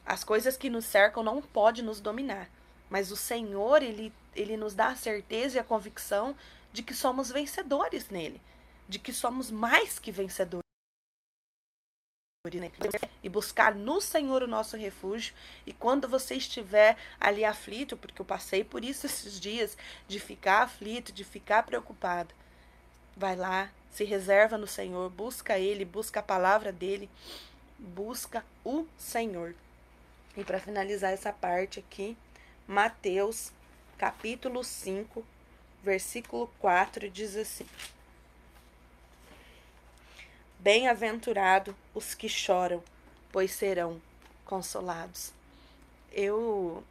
As 0.04 0.22
coisas 0.22 0.56
que 0.56 0.68
nos 0.68 0.84
cercam 0.84 1.22
não 1.22 1.40
podem 1.40 1.82
nos 1.84 2.00
dominar, 2.00 2.50
mas 2.90 3.10
o 3.10 3.16
Senhor, 3.16 3.82
ele, 3.82 4.12
ele 4.34 4.56
nos 4.56 4.74
dá 4.74 4.88
a 4.88 4.96
certeza 4.96 5.56
e 5.56 5.60
a 5.60 5.64
convicção 5.64 6.36
de 6.72 6.82
que 6.82 6.92
somos 6.92 7.30
vencedores 7.30 8.10
nele, 8.10 8.42
de 8.88 8.98
que 8.98 9.12
somos 9.12 9.50
mais 9.50 9.98
que 9.98 10.12
vencedores. 10.12 10.63
E 13.22 13.28
buscar 13.30 13.74
no 13.74 14.02
Senhor 14.02 14.42
o 14.42 14.46
nosso 14.46 14.76
refúgio. 14.76 15.32
E 15.66 15.72
quando 15.72 16.06
você 16.06 16.34
estiver 16.34 16.94
ali 17.18 17.42
aflito, 17.42 17.96
porque 17.96 18.20
eu 18.20 18.24
passei 18.26 18.62
por 18.62 18.84
isso 18.84 19.06
esses 19.08 19.40
dias, 19.40 19.78
de 20.06 20.20
ficar 20.20 20.64
aflito, 20.64 21.10
de 21.10 21.24
ficar 21.24 21.62
preocupado, 21.62 22.34
vai 23.16 23.34
lá, 23.34 23.70
se 23.90 24.04
reserva 24.04 24.58
no 24.58 24.66
Senhor, 24.66 25.08
busca 25.08 25.58
Ele, 25.58 25.86
busca 25.86 26.20
a 26.20 26.22
palavra 26.22 26.70
dele, 26.70 27.08
busca 27.78 28.44
o 28.62 28.86
Senhor. 28.98 29.54
E 30.36 30.44
para 30.44 30.60
finalizar 30.60 31.12
essa 31.12 31.32
parte 31.32 31.78
aqui, 31.80 32.14
Mateus 32.68 33.52
capítulo 33.96 34.62
5, 34.62 35.24
versículo 35.82 36.50
4 36.58 37.08
diz 37.08 37.36
assim: 37.36 37.66
Bem-aventurado 40.64 41.76
os 41.94 42.14
que 42.14 42.26
choram, 42.26 42.82
pois 43.30 43.50
serão 43.50 44.00
consolados. 44.46 45.30
Eu 46.10 46.82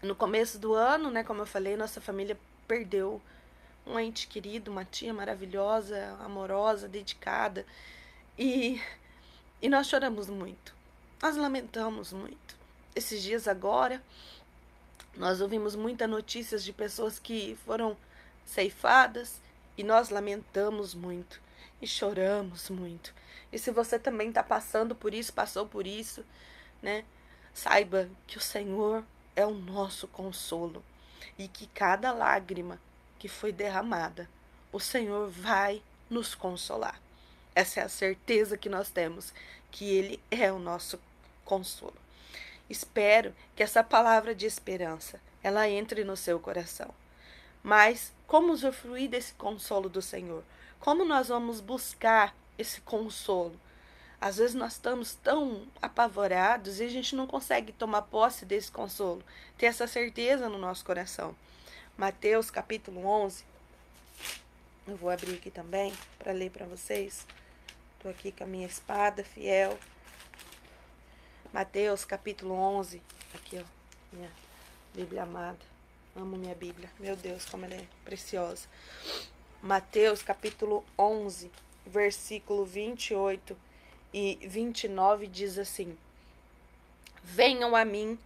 no 0.00 0.14
começo 0.14 0.60
do 0.60 0.72
ano, 0.72 1.10
né, 1.10 1.24
como 1.24 1.42
eu 1.42 1.46
falei, 1.46 1.76
nossa 1.76 2.00
família 2.00 2.38
perdeu 2.68 3.20
um 3.84 3.98
ente 3.98 4.28
querido, 4.28 4.70
uma 4.70 4.84
tia 4.84 5.12
maravilhosa, 5.12 6.16
amorosa, 6.20 6.86
dedicada. 6.86 7.66
E, 8.38 8.80
e 9.60 9.68
nós 9.68 9.88
choramos 9.88 10.28
muito. 10.28 10.72
Nós 11.20 11.36
lamentamos 11.36 12.12
muito. 12.12 12.54
Esses 12.94 13.24
dias 13.24 13.48
agora, 13.48 14.00
nós 15.16 15.40
ouvimos 15.40 15.74
muitas 15.74 16.08
notícias 16.08 16.62
de 16.62 16.72
pessoas 16.72 17.18
que 17.18 17.58
foram 17.66 17.96
ceifadas 18.46 19.40
e 19.76 19.82
nós 19.82 20.10
lamentamos 20.10 20.94
muito 20.94 21.41
e 21.82 21.86
choramos 21.86 22.70
muito. 22.70 23.12
E 23.52 23.58
se 23.58 23.70
você 23.70 23.98
também 23.98 24.28
está 24.28 24.42
passando 24.42 24.94
por 24.94 25.12
isso, 25.12 25.32
passou 25.32 25.66
por 25.66 25.86
isso, 25.86 26.24
né? 26.80 27.04
Saiba 27.52 28.08
que 28.26 28.38
o 28.38 28.40
Senhor 28.40 29.04
é 29.36 29.44
o 29.44 29.52
nosso 29.52 30.08
consolo 30.08 30.82
e 31.36 31.48
que 31.48 31.66
cada 31.66 32.12
lágrima 32.12 32.80
que 33.18 33.28
foi 33.28 33.52
derramada, 33.52 34.28
o 34.72 34.80
Senhor 34.80 35.28
vai 35.28 35.82
nos 36.08 36.34
consolar. 36.34 36.98
Essa 37.54 37.80
é 37.80 37.82
a 37.82 37.88
certeza 37.88 38.56
que 38.56 38.68
nós 38.68 38.90
temos, 38.90 39.34
que 39.70 39.84
Ele 39.84 40.20
é 40.30 40.50
o 40.50 40.58
nosso 40.58 40.98
consolo. 41.44 41.96
Espero 42.70 43.34
que 43.54 43.62
essa 43.62 43.84
palavra 43.84 44.34
de 44.34 44.46
esperança 44.46 45.20
ela 45.42 45.68
entre 45.68 46.04
no 46.04 46.16
seu 46.16 46.38
coração. 46.38 46.94
Mas 47.62 48.12
como 48.26 48.52
usufruir 48.52 49.10
desse 49.10 49.34
consolo 49.34 49.88
do 49.88 50.00
Senhor? 50.00 50.42
Como 50.82 51.04
nós 51.04 51.28
vamos 51.28 51.60
buscar 51.60 52.34
esse 52.58 52.80
consolo? 52.80 53.54
Às 54.20 54.38
vezes 54.38 54.52
nós 54.52 54.72
estamos 54.72 55.14
tão 55.14 55.64
apavorados 55.80 56.80
e 56.80 56.82
a 56.82 56.88
gente 56.88 57.14
não 57.14 57.24
consegue 57.24 57.70
tomar 57.70 58.02
posse 58.02 58.44
desse 58.44 58.72
consolo, 58.72 59.22
ter 59.56 59.66
essa 59.66 59.86
certeza 59.86 60.48
no 60.48 60.58
nosso 60.58 60.84
coração. 60.84 61.36
Mateus 61.96 62.50
capítulo 62.50 63.06
11. 63.06 63.44
Eu 64.88 64.96
vou 64.96 65.08
abrir 65.08 65.36
aqui 65.36 65.52
também 65.52 65.94
para 66.18 66.32
ler 66.32 66.50
para 66.50 66.66
vocês. 66.66 67.28
Estou 67.94 68.10
aqui 68.10 68.32
com 68.32 68.42
a 68.42 68.48
minha 68.48 68.66
espada 68.66 69.22
fiel. 69.22 69.78
Mateus 71.52 72.04
capítulo 72.04 72.54
11. 72.54 73.00
Aqui, 73.32 73.60
ó. 73.60 73.64
Minha 74.12 74.32
Bíblia 74.92 75.22
amada. 75.22 75.60
Amo 76.16 76.36
minha 76.36 76.56
Bíblia. 76.56 76.90
Meu 76.98 77.14
Deus, 77.14 77.44
como 77.44 77.66
ela 77.66 77.74
é 77.74 77.86
preciosa. 78.04 78.66
Mateus 79.62 80.24
capítulo 80.24 80.84
11, 80.98 81.48
versículo 81.86 82.64
28 82.64 83.56
e 84.12 84.36
29 84.42 85.28
diz 85.28 85.56
assim: 85.56 85.96
Venham 87.22 87.76
a 87.76 87.84
mim 87.84 88.18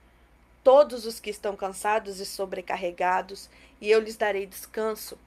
todos 0.64 1.05
os 1.05 1.21
que 1.21 1.28
estão 1.28 1.55
cansados 1.55 2.21
e 2.21 2.25
sobrecarregados, 2.25 3.50
e 3.83 3.90
eu 3.90 4.00
lhes 4.00 4.16
darei 4.16 4.47
descanso. 4.47 5.19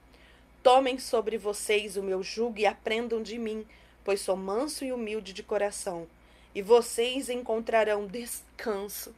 Tomem 0.64 0.98
sobre 0.98 1.38
vocês 1.38 1.96
o 1.96 2.02
meu 2.02 2.24
jugo 2.24 2.58
e 2.58 2.66
aprendam 2.66 3.22
de 3.22 3.38
mim, 3.38 3.64
pois 4.04 4.20
sou 4.20 4.36
manso 4.36 4.84
e 4.84 4.92
humilde 4.92 5.32
de 5.32 5.44
coração, 5.44 6.08
e 6.56 6.64
vocês 6.64 7.30
encontrarão 7.30 8.08
descanso 8.08 9.14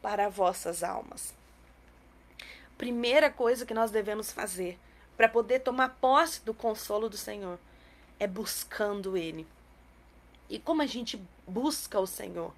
para 0.00 0.28
vossas 0.28 0.84
almas. 0.84 1.34
Primeira 2.78 3.28
coisa 3.28 3.66
que 3.66 3.74
nós 3.74 3.90
devemos 3.90 4.30
fazer 4.30 4.78
para 5.18 5.28
poder 5.28 5.58
tomar 5.58 5.96
posse 6.00 6.44
do 6.44 6.54
consolo 6.54 7.08
do 7.08 7.16
Senhor 7.16 7.58
é 8.20 8.26
buscando 8.26 9.16
Ele. 9.16 9.44
E 10.48 10.60
como 10.60 10.80
a 10.80 10.86
gente 10.86 11.20
busca 11.44 11.98
o 11.98 12.06
Senhor? 12.06 12.54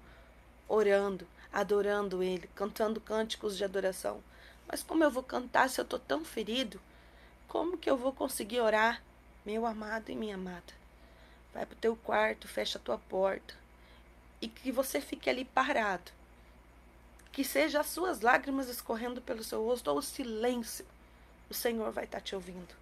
Orando, 0.69 1.27
adorando 1.51 2.21
Ele, 2.21 2.47
cantando 2.53 3.01
cânticos 3.01 3.57
de 3.57 3.63
adoração. 3.63 4.23
Mas 4.67 4.83
como 4.83 5.03
eu 5.03 5.09
vou 5.09 5.23
cantar 5.23 5.71
se 5.71 5.81
eu 5.81 5.83
estou 5.83 5.97
tão 5.97 6.23
ferido? 6.23 6.79
Como 7.47 7.79
que 7.79 7.89
eu 7.89 7.97
vou 7.97 8.13
conseguir 8.13 8.59
orar, 8.59 9.01
meu 9.43 9.65
amado 9.65 10.11
e 10.11 10.15
minha 10.15 10.35
amada? 10.35 10.73
Vai 11.51 11.65
para 11.65 11.73
o 11.73 11.79
teu 11.79 11.95
quarto, 11.95 12.47
fecha 12.47 12.77
a 12.77 12.81
tua 12.81 12.99
porta 12.99 13.55
e 14.39 14.47
que 14.47 14.71
você 14.71 15.01
fique 15.01 15.31
ali 15.31 15.45
parado. 15.45 16.11
Que 17.31 17.43
seja 17.43 17.79
as 17.79 17.87
suas 17.87 18.21
lágrimas 18.21 18.69
escorrendo 18.69 19.19
pelo 19.19 19.43
seu 19.43 19.65
rosto 19.65 19.89
ou 19.89 19.97
o 19.97 20.01
silêncio. 20.03 20.85
O 21.51 21.53
Senhor 21.53 21.91
vai 21.91 22.05
estar 22.05 22.19
tá 22.19 22.23
te 22.23 22.33
ouvindo. 22.33 22.73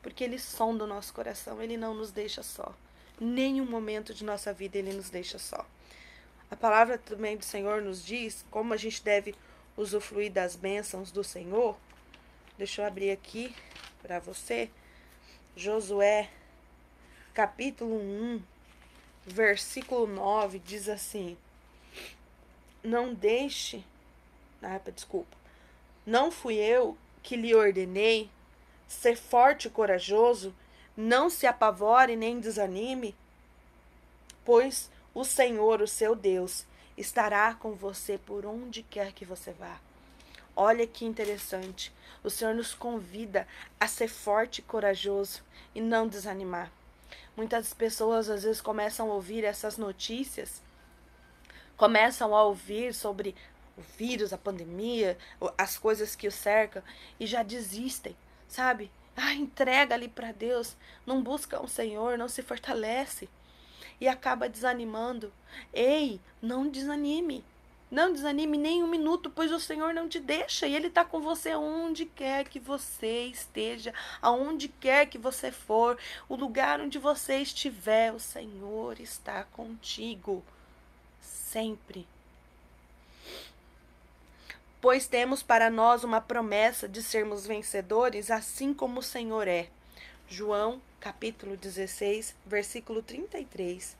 Porque 0.00 0.24
Ele 0.24 0.38
sonda 0.38 0.84
o 0.84 0.86
nosso 0.86 1.12
coração, 1.12 1.60
Ele 1.60 1.76
não 1.76 1.92
nos 1.92 2.10
deixa 2.10 2.42
só. 2.42 2.74
Nenhum 3.20 3.66
momento 3.66 4.14
de 4.14 4.24
nossa 4.24 4.54
vida 4.54 4.78
Ele 4.78 4.94
nos 4.94 5.10
deixa 5.10 5.38
só. 5.38 5.66
A 6.50 6.56
palavra 6.56 6.96
também 6.96 7.36
do 7.36 7.44
Senhor 7.44 7.82
nos 7.82 8.02
diz 8.02 8.42
como 8.50 8.72
a 8.72 8.76
gente 8.78 9.04
deve 9.04 9.34
usufruir 9.76 10.32
das 10.32 10.56
bênçãos 10.56 11.12
do 11.12 11.22
Senhor. 11.22 11.76
Deixa 12.56 12.80
eu 12.80 12.86
abrir 12.86 13.10
aqui 13.10 13.54
para 14.00 14.18
você. 14.18 14.70
Josué, 15.54 16.30
capítulo 17.34 17.96
1, 17.96 18.42
versículo 19.26 20.06
9 20.06 20.58
diz 20.58 20.88
assim: 20.88 21.36
Não 22.82 23.12
deixe. 23.12 23.84
Ah, 24.62 24.80
desculpa. 24.90 25.36
Não 26.06 26.30
fui 26.30 26.54
eu 26.54 26.96
que 27.22 27.36
lhe 27.36 27.54
ordenei 27.54 28.30
ser 28.88 29.16
forte 29.16 29.68
e 29.68 29.70
corajoso, 29.70 30.54
não 30.96 31.30
se 31.30 31.46
apavore 31.46 32.16
nem 32.16 32.40
desanime, 32.40 33.14
pois 34.44 34.90
o 35.14 35.24
Senhor, 35.24 35.80
o 35.80 35.86
seu 35.86 36.14
Deus, 36.14 36.66
estará 36.96 37.54
com 37.54 37.72
você 37.72 38.18
por 38.18 38.44
onde 38.44 38.82
quer 38.82 39.12
que 39.12 39.24
você 39.24 39.52
vá. 39.52 39.78
Olha 40.54 40.86
que 40.86 41.04
interessante. 41.04 41.92
O 42.22 42.28
Senhor 42.28 42.54
nos 42.54 42.74
convida 42.74 43.46
a 43.78 43.86
ser 43.86 44.08
forte 44.08 44.58
e 44.58 44.62
corajoso 44.62 45.42
e 45.74 45.80
não 45.80 46.06
desanimar. 46.06 46.70
Muitas 47.36 47.72
pessoas 47.72 48.28
às 48.28 48.42
vezes 48.42 48.60
começam 48.60 49.10
a 49.10 49.14
ouvir 49.14 49.44
essas 49.44 49.78
notícias, 49.78 50.60
começam 51.76 52.36
a 52.36 52.44
ouvir 52.44 52.92
sobre 52.92 53.34
o 53.80 53.98
vírus, 53.98 54.32
a 54.32 54.38
pandemia, 54.38 55.18
as 55.58 55.78
coisas 55.78 56.14
que 56.14 56.28
o 56.28 56.32
cercam 56.32 56.82
e 57.18 57.26
já 57.26 57.42
desistem, 57.42 58.16
sabe? 58.46 58.90
Ah, 59.16 59.34
entrega 59.34 59.94
ali 59.94 60.08
para 60.08 60.32
Deus, 60.32 60.76
não 61.06 61.22
busca 61.22 61.60
o 61.60 61.64
um 61.64 61.68
Senhor, 61.68 62.16
não 62.16 62.28
se 62.28 62.42
fortalece 62.42 63.28
e 64.00 64.08
acaba 64.08 64.48
desanimando. 64.48 65.32
Ei, 65.72 66.20
não 66.40 66.68
desanime. 66.68 67.44
Não 67.90 68.12
desanime 68.12 68.56
nem 68.56 68.84
um 68.84 68.86
minuto, 68.86 69.28
pois 69.28 69.50
o 69.50 69.58
Senhor 69.58 69.92
não 69.92 70.08
te 70.08 70.20
deixa 70.20 70.64
e 70.66 70.76
Ele 70.76 70.86
está 70.86 71.04
com 71.04 71.20
você 71.20 71.56
onde 71.56 72.06
quer 72.06 72.48
que 72.48 72.60
você 72.60 73.24
esteja, 73.24 73.92
aonde 74.22 74.68
quer 74.68 75.06
que 75.06 75.18
você 75.18 75.50
for, 75.50 75.98
o 76.28 76.36
lugar 76.36 76.80
onde 76.80 77.00
você 77.00 77.38
estiver, 77.38 78.12
o 78.12 78.20
Senhor 78.20 79.00
está 79.00 79.42
contigo, 79.42 80.44
sempre. 81.20 82.06
Pois 84.90 85.06
temos 85.06 85.40
para 85.40 85.70
nós 85.70 86.02
uma 86.02 86.20
promessa 86.20 86.88
de 86.88 87.00
sermos 87.00 87.46
vencedores, 87.46 88.28
assim 88.28 88.74
como 88.74 88.98
o 88.98 89.02
Senhor 89.04 89.46
é. 89.46 89.68
João, 90.28 90.82
capítulo 90.98 91.56
16, 91.56 92.34
versículo 92.44 93.00
33. 93.00 93.96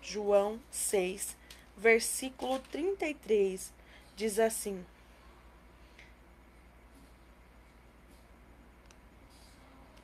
João 0.00 0.60
6, 0.70 1.36
versículo 1.76 2.60
33, 2.70 3.72
diz 4.14 4.38
assim: 4.38 4.86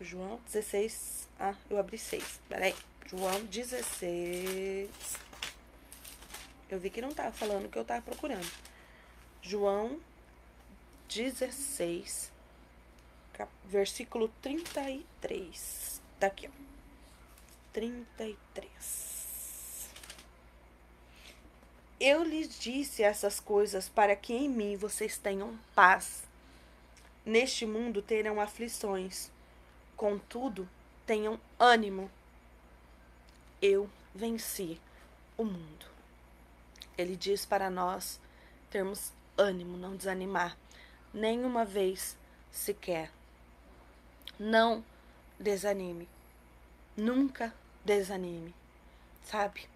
João 0.00 0.40
16. 0.46 1.28
Ah, 1.38 1.54
eu 1.70 1.78
abri 1.78 1.98
6. 1.98 2.40
Peraí. 2.48 2.74
João 3.06 3.44
16. 3.44 4.90
Eu 6.68 6.80
vi 6.80 6.90
que 6.90 7.00
não 7.00 7.14
tava 7.14 7.30
falando 7.30 7.66
o 7.66 7.68
que 7.68 7.78
eu 7.78 7.84
tava 7.84 8.02
procurando. 8.02 8.71
João 9.42 9.98
16, 11.08 12.30
versículo 13.64 14.28
33. 14.40 16.00
Tá 16.20 16.28
aqui, 16.28 16.48
ó. 16.48 16.50
33. 17.72 19.02
Eu 21.98 22.22
lhes 22.22 22.56
disse 22.58 23.02
essas 23.02 23.40
coisas 23.40 23.88
para 23.88 24.14
que 24.14 24.32
em 24.32 24.48
mim 24.48 24.76
vocês 24.76 25.18
tenham 25.18 25.58
paz. 25.74 26.22
Neste 27.24 27.66
mundo 27.66 28.00
terão 28.00 28.40
aflições, 28.40 29.30
contudo, 29.96 30.68
tenham 31.04 31.40
ânimo. 31.58 32.08
Eu 33.60 33.90
venci 34.14 34.80
o 35.36 35.44
mundo. 35.44 35.86
Ele 36.96 37.16
diz 37.16 37.44
para 37.44 37.70
nós 37.70 38.20
termos 38.70 39.12
ânimo, 39.36 39.76
não 39.76 39.96
desanimar, 39.96 40.56
nenhuma 41.12 41.64
vez 41.64 42.16
sequer. 42.50 43.10
Não 44.38 44.84
desanime. 45.38 46.08
Nunca 46.96 47.54
desanime. 47.84 48.54
Sabe? 49.24 49.68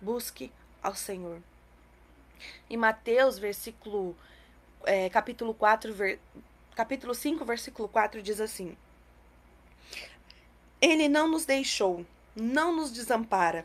Busque 0.00 0.52
ao 0.82 0.94
Senhor. 0.94 1.42
Em 2.70 2.76
Mateus, 2.76 3.38
versículo, 3.38 4.16
é, 4.84 5.08
capítulo 5.08 5.52
4, 5.54 5.92
ver, 5.92 6.20
capítulo 6.74 7.14
5, 7.14 7.44
versículo 7.44 7.88
4, 7.88 8.22
diz 8.22 8.40
assim: 8.40 8.76
Ele 10.80 11.08
não 11.08 11.28
nos 11.28 11.44
deixou, 11.44 12.06
não 12.36 12.74
nos 12.74 12.92
desampara. 12.92 13.64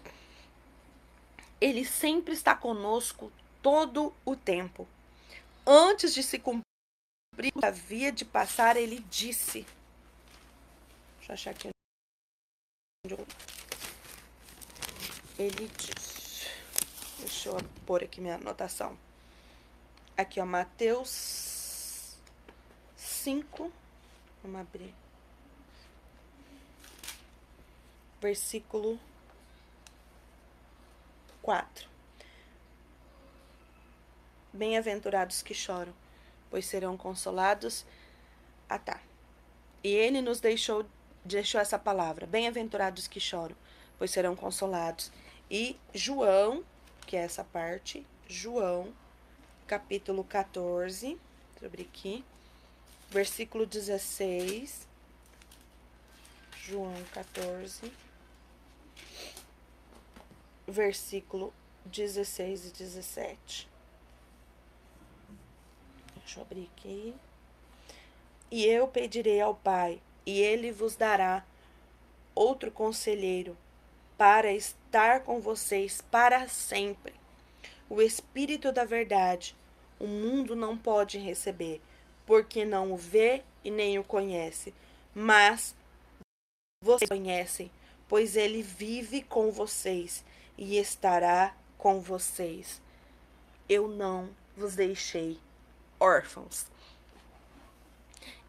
Ele 1.62 1.86
sempre 1.86 2.34
está 2.34 2.56
conosco 2.56 3.32
todo 3.62 4.13
o 4.25 4.36
tempo. 4.36 4.88
Antes 5.65 6.13
de 6.13 6.21
se 6.21 6.38
cumprir 6.39 7.54
a 7.63 7.69
via 7.69 8.12
de 8.12 8.26
passar, 8.26 8.76
ele 8.76 8.99
disse. 9.10 9.65
Deixa 11.17 11.32
eu 11.32 11.34
achar 11.34 11.52
aqui. 11.52 11.69
Ele 15.39 15.67
disse. 15.78 16.47
Deixa 17.19 17.49
eu 17.49 17.58
pôr 17.86 18.04
aqui 18.04 18.19
minha 18.19 18.36
anotação. 18.36 18.97
Aqui, 20.17 20.39
ó, 20.39 20.45
Mateus 20.45 22.17
5. 22.97 23.71
Vamos 24.43 24.60
abrir. 24.60 24.93
Versículo 28.19 28.99
4. 31.41 31.92
Bem-aventurados 34.53 35.41
que 35.41 35.53
choram, 35.53 35.93
pois 36.49 36.65
serão 36.65 36.95
consolados. 36.95 37.85
Ah, 38.69 38.79
tá. 38.79 39.01
E 39.83 39.89
ele 39.89 40.21
nos 40.21 40.39
deixou, 40.39 40.85
deixou 41.25 41.59
essa 41.59 41.79
palavra. 41.79 42.27
Bem-aventurados 42.27 43.07
que 43.07 43.19
choram, 43.19 43.55
pois 43.97 44.11
serão 44.11 44.35
consolados. 44.35 45.11
E 45.49 45.77
João 45.93 46.63
que 47.05 47.17
é 47.17 47.21
essa 47.21 47.43
parte, 47.43 48.05
João, 48.27 48.93
capítulo 49.67 50.23
14, 50.23 51.19
sobre 51.59 51.83
aqui, 51.83 52.23
versículo 53.09 53.65
16. 53.65 54.87
João 56.57 56.95
14, 57.13 57.91
versículo 60.67 61.53
16 61.85 62.67
e 62.67 62.71
17. 62.71 63.72
Deixa 66.23 66.39
eu 66.39 66.43
abrir 66.43 66.69
aqui. 66.75 67.13
E 68.49 68.65
eu 68.65 68.88
pedirei 68.88 69.41
ao 69.41 69.55
Pai, 69.55 70.01
e 70.25 70.39
ele 70.39 70.71
vos 70.71 70.95
dará 70.95 71.45
outro 72.33 72.71
conselheiro 72.71 73.57
para 74.17 74.51
estar 74.53 75.21
com 75.21 75.39
vocês 75.39 76.01
para 76.09 76.47
sempre. 76.47 77.13
O 77.89 78.01
Espírito 78.01 78.71
da 78.71 78.86
Verdade, 78.86 79.55
o 79.99 80.07
mundo 80.07 80.55
não 80.55 80.77
pode 80.77 81.17
receber, 81.17 81.81
porque 82.25 82.63
não 82.63 82.93
o 82.93 82.97
vê 82.97 83.43
e 83.63 83.69
nem 83.71 83.99
o 83.99 84.03
conhece, 84.03 84.73
mas 85.13 85.75
vocês 86.81 87.09
conhecem, 87.09 87.71
pois 88.07 88.36
ele 88.36 88.62
vive 88.62 89.21
com 89.21 89.51
vocês 89.51 90.23
e 90.57 90.77
estará 90.77 91.55
com 91.77 91.99
vocês. 91.99 92.81
Eu 93.67 93.88
não 93.88 94.29
vos 94.55 94.75
deixei 94.75 95.39
órfãos. 95.99 96.67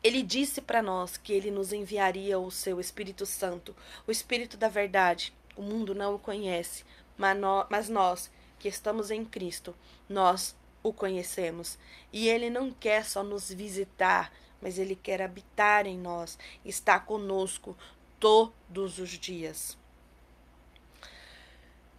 Ele 0.02 0.22
disse 0.22 0.61
para 0.61 0.83
nós 0.83 1.16
que 1.16 1.33
ele 1.33 1.50
nos 1.50 1.72
enviaria 1.72 2.38
o 2.38 2.50
seu 2.50 2.78
Espírito 2.78 3.24
Santo, 3.24 3.74
o 4.07 4.11
Espírito 4.11 4.57
da 4.57 4.68
Verdade, 4.68 5.33
o 5.57 5.62
mundo 5.62 5.94
não 5.94 6.14
o 6.14 6.18
conhece, 6.18 6.85
mas 7.16 7.88
nós, 7.88 8.30
que 8.59 8.68
estamos 8.68 9.11
em 9.11 9.24
Cristo, 9.24 9.74
nós 10.09 10.54
o 10.83 10.92
conhecemos. 10.92 11.78
E 12.12 12.28
ele 12.28 12.50
não 12.50 12.70
quer 12.70 13.04
só 13.04 13.22
nos 13.22 13.50
visitar, 13.50 14.30
mas 14.61 14.78
ele 14.78 14.94
quer 14.94 15.22
habitar 15.22 15.87
em 15.87 15.98
nós, 15.98 16.38
estar 16.64 17.07
conosco 17.07 17.76
todos 18.20 18.98
os 18.98 19.11
dias. 19.11 19.78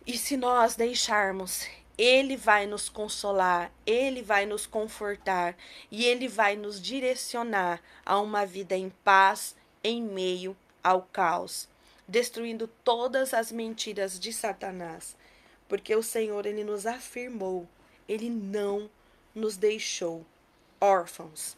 E 0.06 0.18
se 0.18 0.38
nós 0.38 0.76
deixarmos, 0.76 1.68
ele 1.98 2.36
vai 2.36 2.66
nos 2.66 2.90
consolar, 2.90 3.72
ele 3.86 4.22
vai 4.22 4.46
nos 4.46 4.66
confortar 4.66 5.56
e 5.90 6.06
ele 6.06 6.28
vai 6.28 6.56
nos 6.56 6.82
direcionar 6.82 7.82
a 8.06 8.20
uma 8.20 8.46
vida 8.46 8.76
em 8.76 8.90
paz 9.04 9.56
em 9.84 10.02
meio 10.02 10.56
ao 10.84 11.04
caos 11.04 11.68
destruindo 12.08 12.68
todas 12.84 13.34
as 13.34 13.52
mentiras 13.52 14.20
de 14.20 14.32
Satanás, 14.32 15.16
porque 15.68 15.96
o 15.96 16.04
Senhor 16.04 16.46
ele 16.46 16.64
nos 16.64 16.86
afirmou, 16.86 17.68
ele 18.08 18.30
não 18.30 18.90
nos 19.34 19.58
deixou 19.58 20.26
órfãos. 20.80 21.58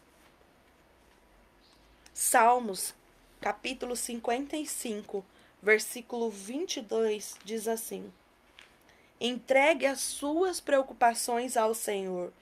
Salmos, 2.14 2.94
capítulo 3.40 3.94
55, 3.94 5.24
versículo 5.62 6.30
22 6.30 7.36
diz 7.44 7.68
assim: 7.68 8.12
Entregue 9.20 9.86
as 9.86 10.00
suas 10.00 10.60
preocupações 10.60 11.56
ao 11.56 11.74
Senhor 11.74 12.32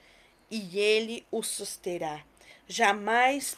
e 0.49 0.77
ele 0.77 1.25
o 1.31 1.41
susterá. 1.41 2.23
Jamais 2.67 3.57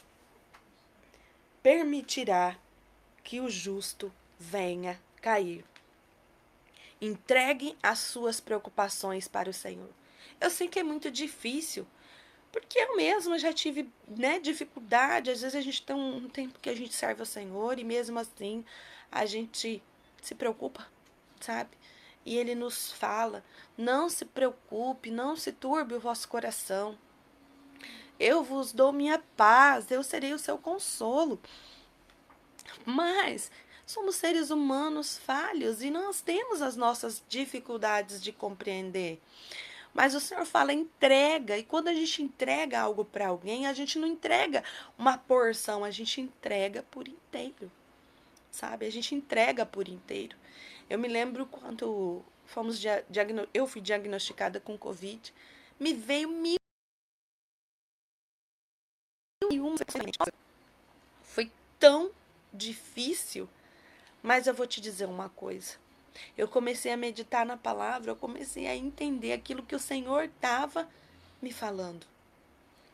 permitirá 1.61 2.57
que 3.23 3.39
o 3.39 3.49
justo 3.49 4.11
venha 4.39 4.99
cair. 5.21 5.65
Entregue 7.01 7.77
as 7.81 7.99
suas 7.99 8.39
preocupações 8.39 9.27
para 9.27 9.49
o 9.49 9.53
Senhor. 9.53 9.89
Eu 10.39 10.49
sei 10.49 10.67
que 10.67 10.79
é 10.79 10.83
muito 10.83 11.11
difícil, 11.11 11.85
porque 12.51 12.79
eu 12.79 12.95
mesma 12.95 13.37
já 13.37 13.53
tive 13.53 13.89
né, 14.07 14.39
dificuldade. 14.39 15.29
Às 15.29 15.41
vezes 15.41 15.55
a 15.55 15.61
gente 15.61 15.81
tem 15.81 15.95
um 15.95 16.29
tempo 16.29 16.59
que 16.59 16.69
a 16.69 16.75
gente 16.75 16.93
serve 16.93 17.21
ao 17.21 17.25
Senhor 17.25 17.77
e 17.77 17.83
mesmo 17.83 18.17
assim 18.19 18.65
a 19.11 19.25
gente 19.25 19.81
se 20.21 20.35
preocupa, 20.35 20.87
sabe? 21.39 21.69
E 22.25 22.37
ele 22.37 22.55
nos 22.55 22.91
fala: 22.91 23.43
não 23.77 24.09
se 24.09 24.25
preocupe, 24.25 25.11
não 25.11 25.35
se 25.35 25.51
turbe 25.51 25.95
o 25.95 25.99
vosso 25.99 26.27
coração. 26.27 26.97
Eu 28.19 28.43
vos 28.43 28.73
dou 28.73 28.91
minha 28.91 29.23
paz, 29.37 29.89
eu 29.89 30.03
serei 30.03 30.33
o 30.33 30.39
seu 30.39 30.57
consolo. 30.57 31.39
Mas 32.85 33.49
somos 33.85 34.15
seres 34.15 34.49
humanos 34.49 35.17
falhos 35.17 35.81
e 35.81 35.89
nós 35.89 36.21
temos 36.21 36.61
as 36.61 36.75
nossas 36.75 37.23
dificuldades 37.27 38.21
de 38.21 38.31
compreender. 38.31 39.21
Mas 39.93 40.13
o 40.13 40.19
Senhor 40.19 40.45
fala 40.45 40.71
entrega, 40.71 41.57
e 41.57 41.63
quando 41.63 41.87
a 41.87 41.93
gente 41.93 42.21
entrega 42.21 42.79
algo 42.79 43.03
para 43.03 43.27
alguém, 43.27 43.65
a 43.65 43.73
gente 43.73 43.97
não 43.97 44.07
entrega 44.07 44.63
uma 44.97 45.17
porção, 45.17 45.83
a 45.83 45.89
gente 45.89 46.21
entrega 46.21 46.83
por 46.91 47.07
inteiro. 47.07 47.71
Sabe? 48.51 48.85
A 48.85 48.91
gente 48.91 49.15
entrega 49.15 49.65
por 49.65 49.87
inteiro. 49.87 50.37
Eu 50.89 50.97
me 50.97 51.07
lembro 51.07 51.45
quando 51.45 52.23
fomos 52.45 52.79
diagno 52.79 53.47
eu 53.53 53.67
fui 53.67 53.79
diagnosticada 53.79 54.59
com 54.59 54.77
Covid, 54.77 55.33
me 55.79 55.93
veio 55.93 56.29
mil 56.29 56.55
e 59.51 59.59
uma 59.59 59.77
foi 61.21 61.51
tão 61.79 62.11
difícil, 62.51 63.47
mas 64.21 64.47
eu 64.47 64.53
vou 64.53 64.67
te 64.67 64.81
dizer 64.81 65.05
uma 65.05 65.29
coisa. 65.29 65.75
Eu 66.37 66.47
comecei 66.47 66.91
a 66.91 66.97
meditar 66.97 67.45
na 67.45 67.55
palavra, 67.55 68.11
eu 68.11 68.15
comecei 68.15 68.67
a 68.67 68.75
entender 68.75 69.31
aquilo 69.31 69.63
que 69.63 69.75
o 69.75 69.79
Senhor 69.79 70.25
estava 70.25 70.87
me 71.41 71.51
falando. 71.51 72.05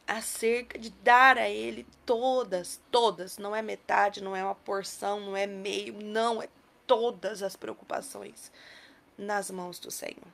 Acerca 0.07 0.77
de 0.77 0.91
dar 0.91 1.37
a 1.37 1.49
Ele 1.49 1.87
todas, 2.05 2.79
todas, 2.91 3.37
não 3.37 3.55
é 3.55 3.61
metade, 3.61 4.21
não 4.21 4.35
é 4.35 4.43
uma 4.43 4.53
porção, 4.53 5.19
não 5.19 5.35
é 5.35 5.47
meio, 5.47 5.93
não, 5.93 6.41
é 6.41 6.47
todas 6.85 7.43
as 7.43 7.55
preocupações 7.55 8.51
nas 9.17 9.49
mãos 9.49 9.79
do 9.79 9.91
Senhor. 9.91 10.27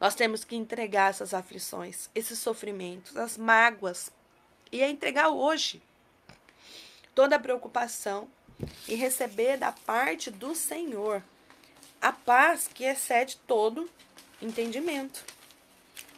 Nós 0.00 0.14
temos 0.14 0.44
que 0.44 0.56
entregar 0.56 1.10
essas 1.10 1.32
aflições, 1.32 2.10
esses 2.14 2.38
sofrimentos, 2.38 3.16
as 3.16 3.36
mágoas, 3.36 4.10
e 4.70 4.82
é 4.82 4.90
entregar 4.90 5.28
hoje 5.28 5.82
toda 7.14 7.36
a 7.36 7.40
preocupação 7.40 8.28
e 8.88 8.94
receber 8.94 9.56
da 9.58 9.72
parte 9.72 10.30
do 10.30 10.54
Senhor 10.54 11.22
a 12.00 12.12
paz 12.12 12.68
que 12.72 12.84
excede 12.84 13.36
todo 13.46 13.88
entendimento. 14.40 15.24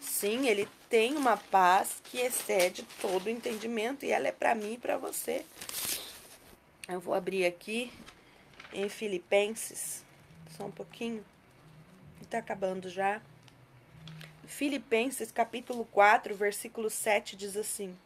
Sim, 0.00 0.46
ele 0.48 0.68
tem 0.88 1.16
uma 1.16 1.36
paz 1.36 2.00
que 2.04 2.18
excede 2.18 2.86
todo 3.00 3.28
entendimento 3.28 4.06
e 4.06 4.10
ela 4.10 4.28
é 4.28 4.32
para 4.32 4.54
mim 4.54 4.74
e 4.74 4.78
para 4.78 4.96
você. 4.96 5.44
Eu 6.88 7.00
vou 7.00 7.12
abrir 7.12 7.44
aqui 7.44 7.92
em 8.74 8.88
Filipenses, 8.88 10.04
só 10.50 10.64
um 10.64 10.70
pouquinho, 10.70 11.24
está 12.20 12.38
acabando 12.38 12.88
já. 12.88 13.22
Filipenses 14.46 15.30
capítulo 15.32 15.86
4, 15.86 16.34
versículo 16.34 16.90
7 16.90 17.36
diz 17.36 17.56
assim: 17.56 17.96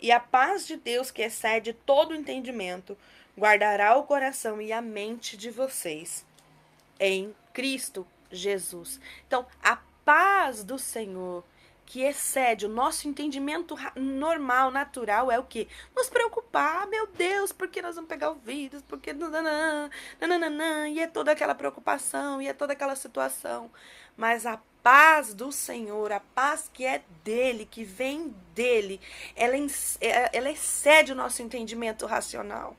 E 0.00 0.10
a 0.10 0.20
paz 0.20 0.66
de 0.66 0.76
Deus 0.76 1.10
que 1.10 1.22
excede 1.22 1.72
todo 1.72 2.14
entendimento 2.14 2.98
guardará 3.38 3.96
o 3.96 4.02
coração 4.02 4.60
e 4.60 4.72
a 4.72 4.82
mente 4.82 5.36
de 5.36 5.50
vocês 5.50 6.26
em 7.00 7.34
Cristo 7.52 8.06
Jesus. 8.30 9.00
Então, 9.26 9.46
a 9.62 9.76
paz 10.04 10.64
do 10.64 10.78
Senhor 10.78 11.44
que 11.92 12.00
excede 12.00 12.64
o 12.64 12.70
nosso 12.70 13.06
entendimento 13.06 13.76
normal, 13.94 14.70
natural, 14.70 15.30
é 15.30 15.38
o 15.38 15.44
que? 15.44 15.68
Nos 15.94 16.08
preocupar, 16.08 16.86
meu 16.86 17.06
Deus, 17.06 17.52
porque 17.52 17.82
nós 17.82 17.96
vamos 17.96 18.08
pegar 18.08 18.30
o 18.30 18.34
vírus, 18.34 18.80
porque 18.80 19.12
nananã, 19.12 20.88
e 20.88 21.00
é 21.00 21.06
toda 21.06 21.32
aquela 21.32 21.54
preocupação, 21.54 22.40
e 22.40 22.48
é 22.48 22.54
toda 22.54 22.72
aquela 22.72 22.96
situação. 22.96 23.70
Mas 24.16 24.46
a 24.46 24.58
paz 24.82 25.34
do 25.34 25.52
Senhor, 25.52 26.12
a 26.12 26.20
paz 26.20 26.70
que 26.72 26.86
é 26.86 27.02
dele, 27.22 27.68
que 27.70 27.84
vem 27.84 28.34
dele, 28.54 28.98
ela, 29.36 29.54
é, 30.00 30.30
ela 30.32 30.50
excede 30.50 31.12
o 31.12 31.14
nosso 31.14 31.42
entendimento 31.42 32.06
racional. 32.06 32.74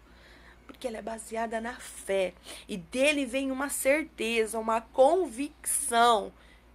Porque 0.66 0.88
ela 0.88 0.98
é 0.98 1.04
baseada 1.04 1.62
na 1.62 1.76
fé. 1.76 2.34
E 2.68 2.78
dele 2.78 3.28
vem 3.28 3.52
uma 3.52 3.70
certeza, 3.70 4.58
uma 4.58 4.82
convicção 4.82 6.34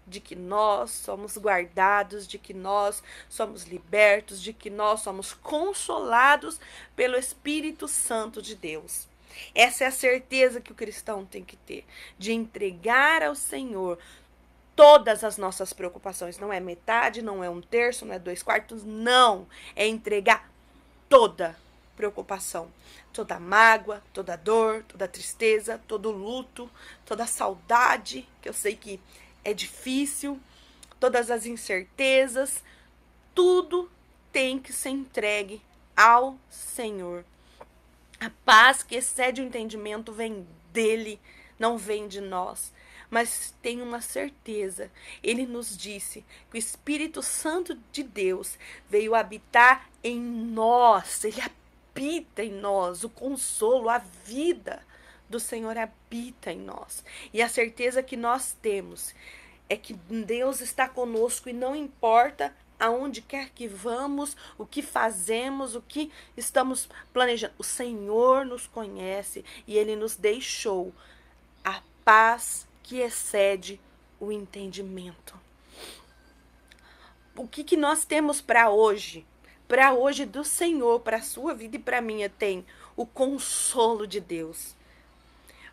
de 0.09 0.21
que 0.21 0.35
nós 0.35 0.91
somos 0.91 1.37
guardados, 1.37 2.27
de 2.27 2.39
que 2.39 2.55
nós 2.55 3.03
somos 3.29 3.65
libertos, 3.65 4.41
de 4.41 4.53
que 4.53 4.71
nós 4.71 5.01
somos 5.01 5.33
consolados 5.35 6.59
pelo 6.97 7.17
Espírito 7.17 7.87
Santo 7.87 8.41
de 8.41 8.55
Deus. 8.55 9.07
Essa 9.55 9.85
é 9.85 9.87
a 9.87 9.93
certeza 9.93 10.61
que 10.61 10.73
o 10.73 10.75
cristão 10.75 11.25
tem 11.25 11.45
que 11.45 11.57
ter, 11.57 11.85
de 12.19 12.33
entregar 12.33 13.23
ao 13.23 13.35
Senhor 13.35 13.99
todas 14.75 15.25
as 15.25 15.37
nossas 15.37 15.73
preocupações. 15.73 16.39
Não 16.39 16.53
é 16.53 16.61
metade, 16.61 17.23
não 17.23 17.43
é 17.43 17.51
um 17.51 17.61
terço, 17.61 18.05
não 18.07 18.15
é 18.15 18.19
dois 18.19 18.43
quartos, 18.43 18.85
não. 18.85 19.47
É 19.75 19.87
entregar 19.87 20.49
toda 21.09 21.57
preocupação, 21.97 22.71
toda 23.13 23.41
mágoa, 23.41 24.01
toda 24.13 24.37
dor, 24.37 24.85
toda 24.87 25.09
tristeza, 25.09 25.81
todo 25.89 26.13
luto, 26.13 26.71
toda 27.05 27.27
saudade, 27.27 28.29
que 28.41 28.49
eu 28.49 28.53
sei 28.53 28.77
que 28.77 29.01
é 29.51 29.55
difícil, 29.55 30.39
todas 31.01 31.31
as 31.31 31.47
incertezas, 31.47 32.63
tudo 33.35 33.91
tem 34.31 34.59
que 34.59 34.73
ser 34.73 34.91
entregue 34.91 35.63
ao 35.97 36.39
Senhor. 36.51 37.25
A 38.21 38.31
paz 38.45 38.83
que 38.83 38.97
excede 38.97 39.41
o 39.41 39.45
entendimento 39.45 40.13
vem 40.13 40.47
dele, 40.73 41.21
não 41.59 41.79
vem 41.79 42.09
de 42.09 42.21
nós. 42.21 42.73
Mas 43.11 43.55
tem 43.63 43.81
uma 43.81 44.03
certeza, 44.03 44.91
ele 45.23 45.47
nos 45.47 45.75
disse 45.75 46.23
que 46.51 46.57
o 46.57 46.59
Espírito 46.59 47.23
Santo 47.23 47.79
de 47.91 48.03
Deus 48.03 48.59
veio 48.91 49.15
habitar 49.15 49.89
em 50.05 50.21
nós, 50.21 51.25
ele 51.25 51.41
habita 51.41 52.45
em 52.45 52.53
nós, 52.53 53.05
o 53.05 53.09
consolo, 53.09 53.89
a 53.89 53.97
vida 53.97 54.87
do 55.29 55.39
Senhor 55.39 55.77
habita 55.77 56.53
em 56.53 56.59
nós. 56.59 57.05
E 57.33 57.43
a 57.43 57.49
certeza 57.49 58.03
que 58.03 58.17
nós 58.17 58.57
temos 58.63 59.15
é 59.69 59.77
que 59.77 59.93
Deus 59.93 60.61
está 60.61 60.89
conosco 60.89 61.49
e 61.49 61.53
não 61.53 61.77
importa 61.77 62.55
aonde 62.81 63.21
quer 63.21 63.51
que 63.51 63.67
vamos, 63.67 64.37
o 64.57 64.65
que 64.65 64.83
fazemos, 64.83 65.75
o 65.75 65.83
que 65.83 66.11
estamos 66.37 66.89
planejando. 67.13 67.55
O 67.59 67.65
Senhor 67.65 68.47
nos 68.47 68.67
conhece 68.67 69.45
e 69.67 69.77
ele 69.77 69.97
nos 69.97 70.17
deixou 70.17 70.95
a 71.65 71.83
paz 72.05 72.67
que 72.83 72.99
excede 73.01 73.81
o 74.21 74.33
entendimento. 74.33 75.39
O 77.37 77.47
que, 77.47 77.63
que 77.63 77.77
nós 77.77 78.05
temos 78.05 78.41
para 78.41 78.71
hoje? 78.71 79.27
Para 79.67 79.93
hoje 79.93 80.25
do 80.25 80.43
Senhor, 80.43 81.01
para 81.01 81.19
a 81.19 81.23
sua 81.23 81.55
vida 81.55 81.77
e 81.77 81.79
para 81.79 81.99
a 81.99 82.03
minha, 82.03 82.31
tem 82.31 82.65
o 82.97 83.05
consolo 83.05 84.07
de 84.07 84.19
Deus 84.19 84.78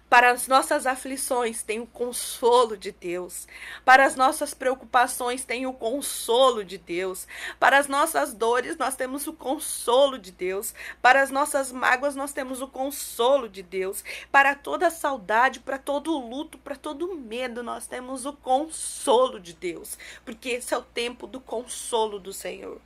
para 0.09 0.31
as 0.31 0.47
nossas 0.47 0.85
aflições 0.85 1.63
tem 1.63 1.79
o 1.79 1.87
consolo 1.87 2.77
de 2.77 2.91
Deus. 2.91 3.47
Para 3.83 4.05
as 4.05 4.15
nossas 4.15 4.53
preocupações 4.53 5.43
tem 5.43 5.65
o 5.65 5.73
consolo 5.73 6.63
de 6.63 6.77
Deus. 6.77 7.27
Para 7.59 7.79
as 7.79 7.87
nossas 7.87 8.33
dores 8.33 8.77
nós 8.77 8.95
temos 8.95 9.25
o 9.25 9.33
consolo 9.33 10.19
de 10.19 10.31
Deus. 10.31 10.73
Para 11.01 11.21
as 11.21 11.31
nossas 11.31 11.71
mágoas 11.71 12.15
nós 12.15 12.31
temos 12.31 12.61
o 12.61 12.67
consolo 12.67 13.49
de 13.49 13.63
Deus. 13.63 14.03
Para 14.31 14.53
toda 14.53 14.91
saudade, 14.91 15.59
para 15.59 15.79
todo 15.79 16.17
luto, 16.17 16.57
para 16.59 16.75
todo 16.75 17.15
medo 17.15 17.63
nós 17.63 17.87
temos 17.87 18.25
o 18.25 18.33
consolo 18.33 19.39
de 19.39 19.53
Deus. 19.53 19.97
Porque 20.23 20.49
esse 20.49 20.73
é 20.73 20.77
o 20.77 20.83
tempo 20.83 21.25
do 21.25 21.41
consolo 21.41 22.19
do 22.19 22.31
Senhor. 22.31 22.79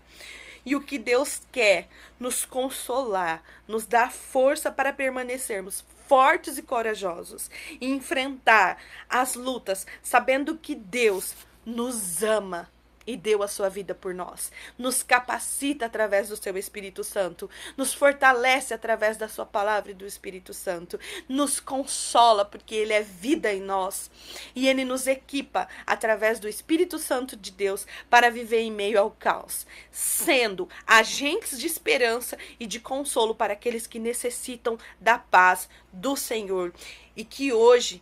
E 0.65 0.75
o 0.75 0.81
que 0.81 0.97
Deus 0.97 1.41
quer 1.51 1.87
nos 2.19 2.45
consolar, 2.45 3.43
nos 3.67 3.85
dar 3.85 4.11
força 4.11 4.71
para 4.71 4.93
permanecermos 4.93 5.83
fortes 6.09 6.57
e 6.57 6.63
corajosos 6.63 7.51
e 7.79 7.85
enfrentar 7.87 8.79
as 9.07 9.35
lutas, 9.35 9.85
sabendo 10.01 10.57
que 10.57 10.73
Deus 10.73 11.35
nos 11.63 12.23
ama 12.23 12.67
e 13.05 13.15
deu 13.17 13.41
a 13.41 13.47
sua 13.47 13.69
vida 13.69 13.95
por 13.95 14.13
nós. 14.13 14.51
Nos 14.77 15.03
capacita 15.03 15.85
através 15.85 16.29
do 16.29 16.37
seu 16.37 16.57
Espírito 16.57 17.03
Santo, 17.03 17.49
nos 17.75 17.93
fortalece 17.93 18.73
através 18.73 19.17
da 19.17 19.27
sua 19.27 19.45
palavra 19.45 19.91
e 19.91 19.95
do 19.95 20.05
Espírito 20.05 20.53
Santo, 20.53 20.99
nos 21.27 21.59
consola 21.59 22.45
porque 22.45 22.75
ele 22.75 22.93
é 22.93 23.01
vida 23.01 23.51
em 23.53 23.61
nós. 23.61 24.09
E 24.55 24.67
ele 24.67 24.85
nos 24.85 25.07
equipa 25.07 25.67
através 25.85 26.39
do 26.39 26.47
Espírito 26.47 26.99
Santo 26.99 27.35
de 27.35 27.51
Deus 27.51 27.85
para 28.09 28.29
viver 28.29 28.61
em 28.61 28.71
meio 28.71 28.99
ao 28.99 29.11
caos, 29.11 29.65
sendo 29.91 30.67
agentes 30.85 31.57
de 31.59 31.67
esperança 31.67 32.37
e 32.59 32.65
de 32.65 32.79
consolo 32.79 33.33
para 33.33 33.53
aqueles 33.53 33.87
que 33.87 33.99
necessitam 33.99 34.77
da 34.99 35.17
paz 35.17 35.69
do 35.91 36.15
Senhor. 36.15 36.73
E 37.15 37.25
que 37.25 37.51
hoje 37.51 38.01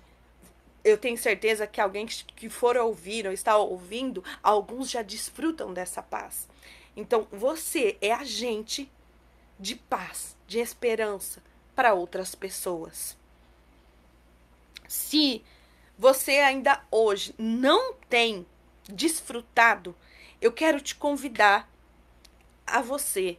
eu 0.87 0.97
tenho 0.97 1.17
certeza 1.17 1.67
que 1.67 1.81
alguém 1.81 2.05
que 2.05 2.49
for 2.49 2.77
ouvir 2.77 3.27
ou 3.27 3.33
está 3.33 3.57
ouvindo, 3.57 4.23
alguns 4.41 4.89
já 4.89 5.01
desfrutam 5.01 5.73
dessa 5.73 6.01
paz. 6.01 6.47
Então, 6.95 7.27
você 7.29 7.97
é 8.01 8.13
agente 8.13 8.89
de 9.59 9.75
paz, 9.75 10.35
de 10.47 10.59
esperança 10.59 11.43
para 11.75 11.93
outras 11.93 12.33
pessoas. 12.35 13.17
Se 14.87 15.43
você 15.97 16.39
ainda 16.39 16.81
hoje 16.89 17.35
não 17.37 17.93
tem 18.09 18.45
desfrutado, 18.87 19.93
eu 20.39 20.53
quero 20.53 20.79
te 20.79 20.95
convidar 20.95 21.69
a 22.65 22.81
você 22.81 23.37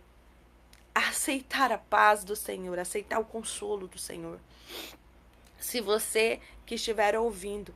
aceitar 0.94 1.72
a 1.72 1.78
paz 1.78 2.24
do 2.24 2.36
Senhor, 2.36 2.78
aceitar 2.78 3.18
o 3.18 3.24
consolo 3.24 3.88
do 3.88 3.98
Senhor. 3.98 4.38
Se 5.58 5.80
você 5.80 6.40
que 6.64 6.76
estiver 6.76 7.16
ouvindo 7.16 7.74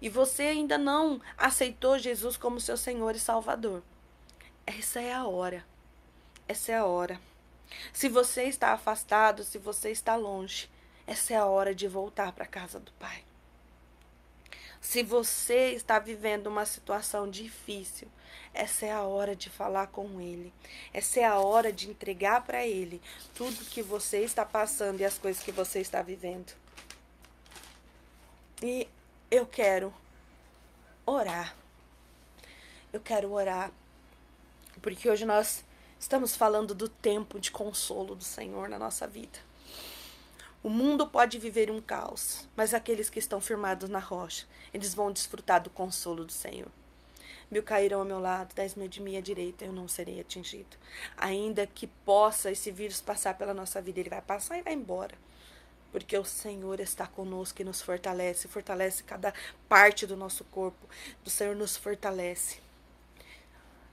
e 0.00 0.08
você 0.08 0.42
ainda 0.42 0.76
não 0.76 1.20
aceitou 1.36 1.98
Jesus 1.98 2.36
como 2.36 2.60
seu 2.60 2.76
Senhor 2.76 3.14
e 3.14 3.20
Salvador, 3.20 3.82
essa 4.66 5.00
é 5.00 5.12
a 5.12 5.26
hora. 5.26 5.64
Essa 6.46 6.72
é 6.72 6.76
a 6.76 6.84
hora. 6.84 7.20
Se 7.92 8.08
você 8.08 8.44
está 8.44 8.72
afastado, 8.72 9.42
se 9.44 9.58
você 9.58 9.90
está 9.90 10.14
longe, 10.14 10.68
essa 11.06 11.34
é 11.34 11.36
a 11.36 11.46
hora 11.46 11.74
de 11.74 11.88
voltar 11.88 12.32
para 12.32 12.44
a 12.44 12.48
casa 12.48 12.78
do 12.78 12.92
Pai. 12.92 13.24
Se 14.80 15.02
você 15.02 15.70
está 15.70 15.98
vivendo 15.98 16.48
uma 16.48 16.66
situação 16.66 17.30
difícil, 17.30 18.08
essa 18.52 18.84
é 18.84 18.92
a 18.92 19.02
hora 19.02 19.34
de 19.34 19.48
falar 19.48 19.86
com 19.86 20.20
Ele. 20.20 20.52
Essa 20.92 21.20
é 21.20 21.24
a 21.24 21.38
hora 21.38 21.72
de 21.72 21.88
entregar 21.88 22.44
para 22.44 22.66
Ele 22.66 23.00
tudo 23.34 23.64
que 23.64 23.82
você 23.82 24.18
está 24.18 24.44
passando 24.44 25.00
e 25.00 25.04
as 25.04 25.18
coisas 25.18 25.42
que 25.42 25.52
você 25.52 25.80
está 25.80 26.02
vivendo. 26.02 26.61
E 28.62 28.86
eu 29.28 29.44
quero 29.44 29.92
orar. 31.04 31.56
Eu 32.92 33.00
quero 33.00 33.32
orar. 33.32 33.72
Porque 34.80 35.10
hoje 35.10 35.24
nós 35.24 35.64
estamos 35.98 36.36
falando 36.36 36.72
do 36.72 36.88
tempo 36.88 37.40
de 37.40 37.50
consolo 37.50 38.14
do 38.14 38.22
Senhor 38.22 38.68
na 38.68 38.78
nossa 38.78 39.04
vida. 39.04 39.40
O 40.62 40.70
mundo 40.70 41.08
pode 41.08 41.40
viver 41.40 41.72
um 41.72 41.80
caos, 41.80 42.48
mas 42.56 42.72
aqueles 42.72 43.10
que 43.10 43.18
estão 43.18 43.40
firmados 43.40 43.90
na 43.90 43.98
rocha, 43.98 44.46
eles 44.72 44.94
vão 44.94 45.10
desfrutar 45.10 45.60
do 45.60 45.70
consolo 45.70 46.24
do 46.24 46.32
Senhor. 46.32 46.70
Mil 47.50 47.64
cairão 47.64 47.98
ao 47.98 48.06
meu 48.06 48.20
lado, 48.20 48.54
dez 48.54 48.76
mil 48.76 48.86
de 48.86 49.02
minha 49.02 49.20
direita, 49.20 49.64
eu 49.64 49.72
não 49.72 49.88
serei 49.88 50.20
atingido. 50.20 50.76
Ainda 51.16 51.66
que 51.66 51.88
possa 51.88 52.52
esse 52.52 52.70
vírus 52.70 53.00
passar 53.00 53.36
pela 53.36 53.52
nossa 53.52 53.82
vida, 53.82 53.98
ele 53.98 54.08
vai 54.08 54.22
passar 54.22 54.56
e 54.56 54.62
vai 54.62 54.72
embora 54.72 55.16
porque 55.92 56.16
o 56.18 56.24
Senhor 56.24 56.80
está 56.80 57.06
conosco 57.06 57.60
e 57.60 57.64
nos 57.64 57.82
fortalece, 57.82 58.48
fortalece 58.48 59.02
cada 59.02 59.32
parte 59.68 60.06
do 60.06 60.16
nosso 60.16 60.42
corpo. 60.44 60.88
O 61.24 61.30
Senhor 61.30 61.54
nos 61.54 61.76
fortalece. 61.76 62.58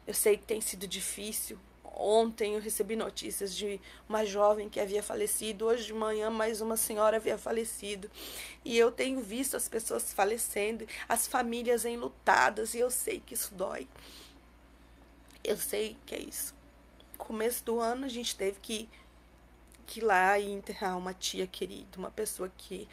Eu 0.08 0.14
sei 0.14 0.38
que 0.38 0.46
tem 0.46 0.62
sido 0.62 0.88
difícil. 0.88 1.60
Ontem 1.84 2.54
eu 2.56 2.62
recebi 2.62 2.96
notícias 2.96 3.54
de 3.54 3.80
uma 4.08 4.26
jovem 4.26 4.70
que 4.70 4.80
havia 4.80 5.04
falecido. 5.04 5.66
Hoje 5.66 5.88
de 5.88 5.94
manhã, 5.94 6.30
mais 6.30 6.62
uma 6.62 6.78
senhora 6.78 7.18
havia 7.18 7.38
falecido. 7.38 8.10
E 8.64 8.78
eu 8.78 8.90
tenho 8.90 9.22
visto 9.22 9.58
as 9.58 9.68
pessoas 9.68 10.14
falecendo, 10.14 10.88
as 11.10 11.28
famílias 11.28 11.84
enlutadas, 11.84 12.74
e 12.74 12.80
eu 12.80 12.90
sei 12.90 13.20
que 13.20 13.34
isso 13.34 13.54
dói. 13.54 13.86
Eu 15.44 15.58
sei 15.58 15.98
que 16.06 16.16
é 16.16 16.20
isso. 16.20 16.56
Começo 17.18 17.66
do 17.66 17.82
ano 17.82 18.06
a 18.06 18.10
gente 18.10 18.34
teve 18.34 18.60
que 18.62 18.88
que 19.90 20.00
ir 20.00 20.04
lá 20.04 20.38
e 20.38 20.52
enterrar 20.52 20.96
uma 20.96 21.16
tia 21.16 21.48
querida, 21.48 21.98
uma 21.98 22.12
pessoa 22.12 22.52
que 22.56 22.88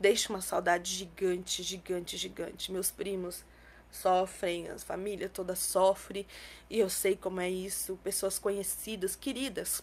deixa 0.00 0.32
uma 0.32 0.40
saudade 0.40 0.90
gigante, 0.90 1.62
gigante, 1.62 2.16
gigante. 2.16 2.72
Meus 2.72 2.90
primos 2.90 3.44
sofrem, 3.90 4.70
a 4.70 4.78
família 4.78 5.28
toda 5.28 5.54
sofre, 5.54 6.26
e 6.70 6.78
eu 6.78 6.88
sei 6.88 7.14
como 7.14 7.42
é 7.42 7.50
isso. 7.50 7.98
Pessoas 8.02 8.38
conhecidas, 8.38 9.14
queridas, 9.14 9.82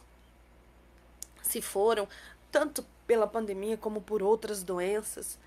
se 1.44 1.62
foram, 1.62 2.08
tanto 2.52 2.84
pela 3.06 3.28
pandemia 3.28 3.78
como 3.78 4.02
por 4.02 4.24
outras 4.24 4.64
doenças. 4.64 5.38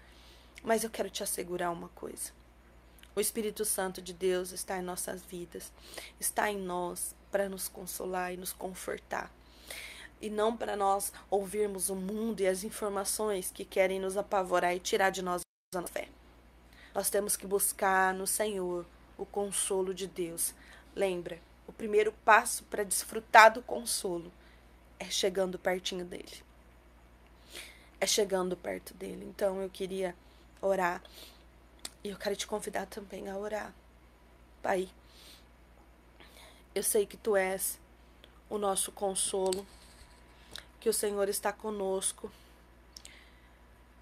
Mas 0.63 0.85
eu 0.85 0.91
quero 0.91 1.11
te 1.11 1.25
assegurar 1.25 1.73
uma 1.73 1.89
coisa. 1.89 2.31
O 3.17 3.21
Espírito 3.21 3.65
Santo 3.65 4.01
de 4.01 4.13
Deus 4.13 4.53
está 4.53 4.79
em 4.79 4.83
nossas 4.83 5.25
vidas, 5.25 5.73
está 6.21 6.49
em 6.49 6.59
nós 6.59 7.17
para 7.33 7.49
nos 7.49 7.67
consolar 7.67 8.33
e 8.33 8.37
nos 8.37 8.53
confortar 8.53 9.29
e 10.21 10.29
não 10.29 10.57
para 10.57 10.77
nós 10.77 11.13
ouvirmos 11.31 11.89
o 11.89 11.97
mundo 11.97 12.41
e 12.41 12.47
as 12.47 12.63
informações 12.65 13.51
que 13.51 13.65
querem 13.65 13.99
nos 13.99 14.17
apavorar 14.17 14.75
e 14.75 14.81
tirar 14.81 15.11
de 15.11 15.23
nós 15.23 15.43
a 15.75 15.83
fé. 15.87 16.09
Nós 16.95 17.09
temos 17.09 17.37
que 17.37 17.47
buscar 17.47 18.13
no 18.13 18.27
Senhor 18.27 18.85
o 19.17 19.25
consolo 19.25 19.95
de 19.95 20.07
Deus. 20.07 20.53
Lembra, 20.95 21.39
o 21.67 21.73
primeiro 21.73 22.13
passo 22.25 22.65
para 22.65 22.85
desfrutar 22.85 23.53
do 23.53 23.63
consolo 23.63 24.33
é 24.99 25.05
chegando 25.05 25.59
pertinho 25.59 26.05
dele. 26.05 26.43
É 28.01 28.07
chegando 28.07 28.57
perto 28.57 28.93
dele. 28.95 29.25
Então 29.25 29.61
eu 29.63 29.71
queria 29.71 30.17
orar 30.61 31.03
e 32.03 32.09
eu 32.09 32.17
quero 32.17 32.35
te 32.35 32.47
convidar 32.47 32.87
também 32.87 33.29
a 33.29 33.37
orar. 33.37 33.73
Pai, 34.63 34.89
eu 36.75 36.83
sei 36.83 37.07
que 37.07 37.17
tu 37.17 37.37
és 37.37 37.79
o 38.49 38.59
nosso 38.59 38.91
consolo 38.91 39.67
que 40.81 40.89
o 40.89 40.95
Senhor 40.95 41.29
está 41.29 41.53
conosco, 41.53 42.33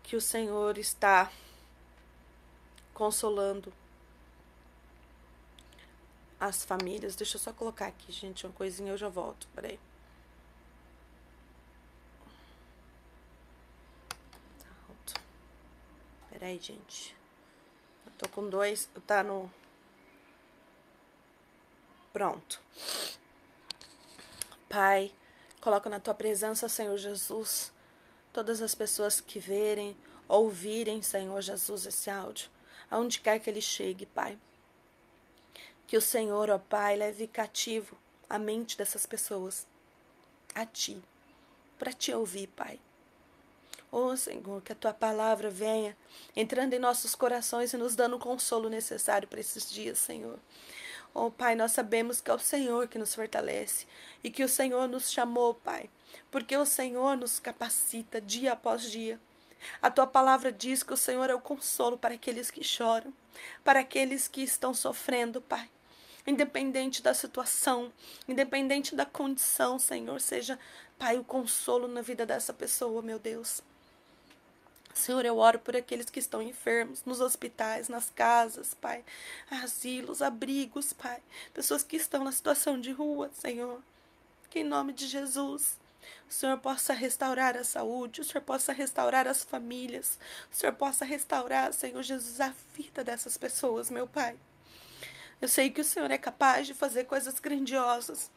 que 0.04 0.14
o 0.14 0.20
Senhor 0.20 0.78
está 0.78 1.30
consolando 2.94 3.72
as 6.40 6.64
famílias. 6.64 7.16
Deixa 7.16 7.36
eu 7.36 7.40
só 7.40 7.52
colocar 7.52 7.86
aqui, 7.86 8.12
gente, 8.12 8.46
uma 8.46 8.52
coisinha, 8.52 8.92
eu 8.92 8.96
já 8.96 9.08
volto. 9.08 9.48
Peraí. 9.54 9.78
Tá. 14.58 15.20
Peraí, 16.30 16.58
gente. 16.58 17.14
Eu 18.06 18.12
tô 18.18 18.28
com 18.28 18.48
dois, 18.48 18.88
tá 19.06 19.24
no. 19.24 19.50
Pronto. 22.12 22.60
Pai, 24.68 25.12
Coloca 25.60 25.90
na 25.90 25.98
tua 25.98 26.14
presença, 26.14 26.68
Senhor 26.68 26.96
Jesus, 26.96 27.72
todas 28.32 28.62
as 28.62 28.74
pessoas 28.74 29.20
que 29.20 29.38
verem, 29.40 29.96
ouvirem, 30.28 31.02
Senhor 31.02 31.40
Jesus, 31.40 31.86
esse 31.86 32.08
áudio, 32.10 32.48
aonde 32.90 33.20
quer 33.20 33.40
que 33.40 33.50
ele 33.50 33.60
chegue, 33.60 34.06
Pai. 34.06 34.38
Que 35.86 35.96
o 35.96 36.00
Senhor, 36.00 36.50
ó 36.50 36.58
Pai, 36.58 36.96
leve 36.96 37.26
cativo 37.26 37.96
a 38.28 38.38
mente 38.38 38.76
dessas 38.76 39.06
pessoas 39.06 39.66
a 40.54 40.64
Ti, 40.66 41.02
para 41.78 41.92
Te 41.92 42.12
ouvir, 42.12 42.46
Pai. 42.48 42.78
Ó 43.90 44.08
oh, 44.08 44.16
Senhor, 44.16 44.60
que 44.62 44.72
a 44.72 44.76
Tua 44.76 44.92
palavra 44.92 45.50
venha 45.50 45.96
entrando 46.36 46.74
em 46.74 46.78
nossos 46.78 47.14
corações 47.14 47.72
e 47.72 47.76
nos 47.76 47.96
dando 47.96 48.16
o 48.16 48.20
consolo 48.20 48.68
necessário 48.68 49.26
para 49.26 49.40
esses 49.40 49.70
dias, 49.70 49.98
Senhor. 49.98 50.38
Oh, 51.14 51.30
Pai, 51.30 51.54
nós 51.54 51.72
sabemos 51.72 52.20
que 52.20 52.30
é 52.30 52.34
o 52.34 52.38
Senhor 52.38 52.86
que 52.86 52.98
nos 52.98 53.14
fortalece 53.14 53.86
e 54.22 54.30
que 54.30 54.44
o 54.44 54.48
Senhor 54.48 54.86
nos 54.86 55.10
chamou, 55.10 55.54
Pai, 55.54 55.90
porque 56.30 56.56
o 56.56 56.64
Senhor 56.64 57.16
nos 57.16 57.40
capacita 57.40 58.20
dia 58.20 58.52
após 58.52 58.82
dia. 58.90 59.18
A 59.82 59.90
tua 59.90 60.06
palavra 60.06 60.52
diz 60.52 60.82
que 60.82 60.92
o 60.92 60.96
Senhor 60.96 61.28
é 61.28 61.34
o 61.34 61.40
consolo 61.40 61.98
para 61.98 62.14
aqueles 62.14 62.50
que 62.50 62.62
choram, 62.62 63.12
para 63.64 63.80
aqueles 63.80 64.28
que 64.28 64.42
estão 64.42 64.72
sofrendo, 64.72 65.40
Pai. 65.40 65.68
Independente 66.26 67.02
da 67.02 67.14
situação, 67.14 67.92
independente 68.28 68.94
da 68.94 69.06
condição, 69.06 69.78
Senhor, 69.78 70.20
seja, 70.20 70.58
Pai, 70.98 71.18
o 71.18 71.24
consolo 71.24 71.88
na 71.88 72.02
vida 72.02 72.26
dessa 72.26 72.52
pessoa, 72.52 73.02
meu 73.02 73.18
Deus. 73.18 73.62
Senhor, 74.94 75.24
eu 75.24 75.38
oro 75.38 75.58
por 75.58 75.76
aqueles 75.76 76.10
que 76.10 76.18
estão 76.18 76.42
enfermos, 76.42 77.04
nos 77.04 77.20
hospitais, 77.20 77.88
nas 77.88 78.10
casas, 78.10 78.74
Pai, 78.74 79.04
asilos, 79.50 80.20
abrigos, 80.22 80.92
Pai, 80.92 81.22
pessoas 81.54 81.82
que 81.82 81.96
estão 81.96 82.24
na 82.24 82.32
situação 82.32 82.80
de 82.80 82.90
rua, 82.90 83.30
Senhor. 83.32 83.80
Que 84.50 84.60
em 84.60 84.64
nome 84.64 84.92
de 84.92 85.06
Jesus, 85.06 85.78
o 86.28 86.32
Senhor 86.32 86.58
possa 86.58 86.92
restaurar 86.92 87.56
a 87.56 87.64
saúde, 87.64 88.20
o 88.20 88.24
Senhor 88.24 88.42
possa 88.42 88.72
restaurar 88.72 89.26
as 89.26 89.42
famílias, 89.42 90.18
o 90.52 90.56
Senhor 90.56 90.72
possa 90.72 91.04
restaurar, 91.04 91.72
Senhor 91.72 92.02
Jesus, 92.02 92.40
a 92.40 92.52
vida 92.74 93.04
dessas 93.04 93.36
pessoas, 93.36 93.90
meu 93.90 94.06
Pai. 94.06 94.36
Eu 95.40 95.48
sei 95.48 95.70
que 95.70 95.80
o 95.80 95.84
Senhor 95.84 96.10
é 96.10 96.18
capaz 96.18 96.66
de 96.66 96.74
fazer 96.74 97.04
coisas 97.04 97.38
grandiosas. 97.38 98.30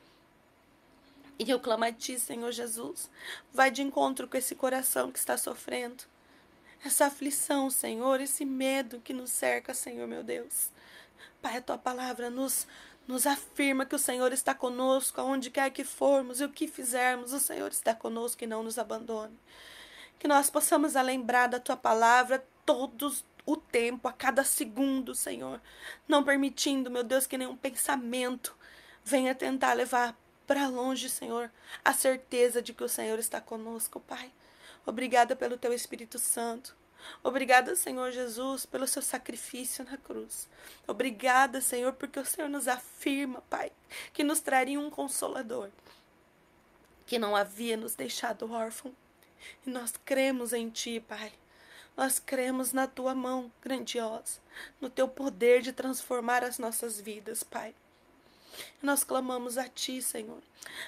E 1.39 1.49
eu 1.49 1.59
clamo 1.59 1.83
a 1.83 1.91
Ti, 1.91 2.19
Senhor 2.19 2.51
Jesus. 2.51 3.09
Vai 3.51 3.71
de 3.71 3.81
encontro 3.81 4.27
com 4.27 4.37
esse 4.37 4.53
coração 4.53 5.11
que 5.11 5.17
está 5.17 5.35
sofrendo. 5.37 6.03
Essa 6.83 7.05
aflição, 7.05 7.69
Senhor, 7.69 8.19
esse 8.19 8.43
medo 8.43 8.99
que 8.99 9.13
nos 9.13 9.31
cerca, 9.31 9.73
Senhor 9.73 10.07
meu 10.07 10.23
Deus. 10.23 10.69
Pai, 11.41 11.57
a 11.57 11.61
Tua 11.61 11.77
palavra 11.77 12.29
nos, 12.29 12.67
nos 13.07 13.27
afirma 13.27 13.85
que 13.85 13.95
o 13.95 13.99
Senhor 13.99 14.33
está 14.33 14.55
conosco, 14.55 15.21
aonde 15.21 15.51
quer 15.51 15.69
que 15.69 15.83
formos 15.83 16.41
e 16.41 16.43
o 16.43 16.49
que 16.49 16.67
fizermos, 16.67 17.33
o 17.33 17.39
Senhor 17.39 17.71
está 17.71 17.93
conosco 17.93 18.43
e 18.43 18.47
não 18.47 18.63
nos 18.63 18.79
abandone. 18.79 19.37
Que 20.17 20.27
nós 20.27 20.49
possamos 20.49 20.95
lembrar 20.95 21.47
da 21.47 21.59
Tua 21.59 21.77
palavra 21.77 22.43
todos 22.65 23.23
o 23.45 23.55
tempo, 23.57 24.07
a 24.07 24.13
cada 24.13 24.43
segundo, 24.43 25.13
Senhor. 25.13 25.61
Não 26.07 26.23
permitindo, 26.23 26.89
meu 26.89 27.03
Deus, 27.03 27.27
que 27.27 27.37
nenhum 27.37 27.57
pensamento 27.57 28.55
venha 29.03 29.35
tentar 29.35 29.73
levar 29.73 30.15
para 30.47 30.67
longe, 30.67 31.09
Senhor, 31.09 31.51
a 31.83 31.93
certeza 31.93 32.61
de 32.61 32.73
que 32.73 32.83
o 32.83 32.89
Senhor 32.89 33.19
está 33.19 33.39
conosco, 33.39 33.99
Pai. 33.99 34.31
Obrigada 34.85 35.35
pelo 35.35 35.57
teu 35.57 35.73
Espírito 35.73 36.17
Santo. 36.17 36.75
Obrigada, 37.23 37.75
Senhor 37.75 38.11
Jesus, 38.11 38.65
pelo 38.65 38.87
seu 38.87 39.01
sacrifício 39.01 39.85
na 39.85 39.97
cruz. 39.97 40.47
Obrigada, 40.87 41.61
Senhor, 41.61 41.93
porque 41.93 42.19
o 42.19 42.25
Senhor 42.25 42.49
nos 42.49 42.67
afirma, 42.67 43.41
Pai, 43.49 43.71
que 44.13 44.23
nos 44.23 44.39
traria 44.39 44.79
um 44.79 44.89
consolador, 44.89 45.69
que 47.05 47.19
não 47.19 47.35
havia 47.35 47.77
nos 47.77 47.95
deixado 47.95 48.51
órfão. 48.51 48.93
E 49.65 49.69
nós 49.69 49.93
cremos 50.05 50.53
em 50.53 50.69
Ti, 50.69 50.99
Pai. 50.99 51.31
Nós 51.97 52.19
cremos 52.19 52.71
na 52.71 52.87
Tua 52.87 53.13
mão 53.13 53.51
grandiosa, 53.61 54.39
no 54.79 54.89
Teu 54.89 55.07
poder 55.07 55.61
de 55.61 55.73
transformar 55.73 56.43
as 56.43 56.57
nossas 56.57 56.99
vidas, 56.99 57.43
Pai. 57.43 57.75
Nós 58.81 59.03
clamamos 59.03 59.57
a 59.57 59.67
Ti, 59.67 60.01
Senhor. 60.01 60.41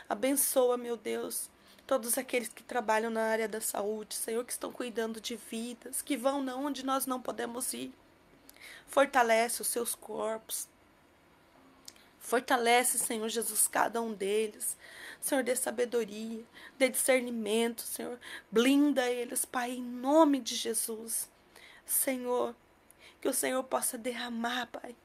Abençoa, 0.08 0.77
meu 0.77 0.95
Deus, 0.95 1.49
todos 1.86 2.17
aqueles 2.17 2.50
que 2.50 2.63
trabalham 2.63 3.10
na 3.10 3.24
área 3.24 3.48
da 3.48 3.60
saúde, 3.60 4.15
Senhor, 4.15 4.43
que 4.46 4.52
estão 4.52 4.72
cuidando 4.72 5.19
de 5.19 5.36
vidas, 5.36 6.02
que 6.02 6.15
vão 6.15 6.46
onde 6.63 6.86
nós 6.86 7.06
não 7.06 7.22
podemos 7.22 7.74
ir. 7.74 7.93
Fortalece 8.88 9.62
os 9.62 9.67
seus 9.67 9.93
corpos. 9.93 10.67
Fortalece, 12.19 12.98
Senhor 12.98 13.28
Jesus, 13.28 13.67
cada 13.67 14.02
um 14.02 14.13
deles. 14.13 14.78
Senhor, 15.19 15.43
dê 15.43 15.56
sabedoria, 15.56 16.43
dê 16.78 16.89
discernimento, 16.89 17.82
Senhor. 17.82 18.19
Blinda 18.52 19.10
eles, 19.10 19.43
Pai, 19.43 19.72
em 19.72 19.84
nome 19.84 20.39
de 20.39 20.56
Jesus. 20.56 21.30
Senhor, 21.86 22.56
que 23.19 23.28
o 23.28 23.34
Senhor 23.34 23.63
possa 23.63 23.98
derramar, 23.98 24.67
Pai, 24.67 24.96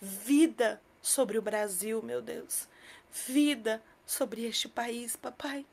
vida 0.00 0.80
sobre 1.00 1.38
o 1.38 1.42
Brasil, 1.42 2.02
meu 2.02 2.20
Deus. 2.20 2.68
Vida 3.12 3.80
sobre 4.04 4.44
este 4.44 4.68
país, 4.68 5.14
papai. 5.14 5.64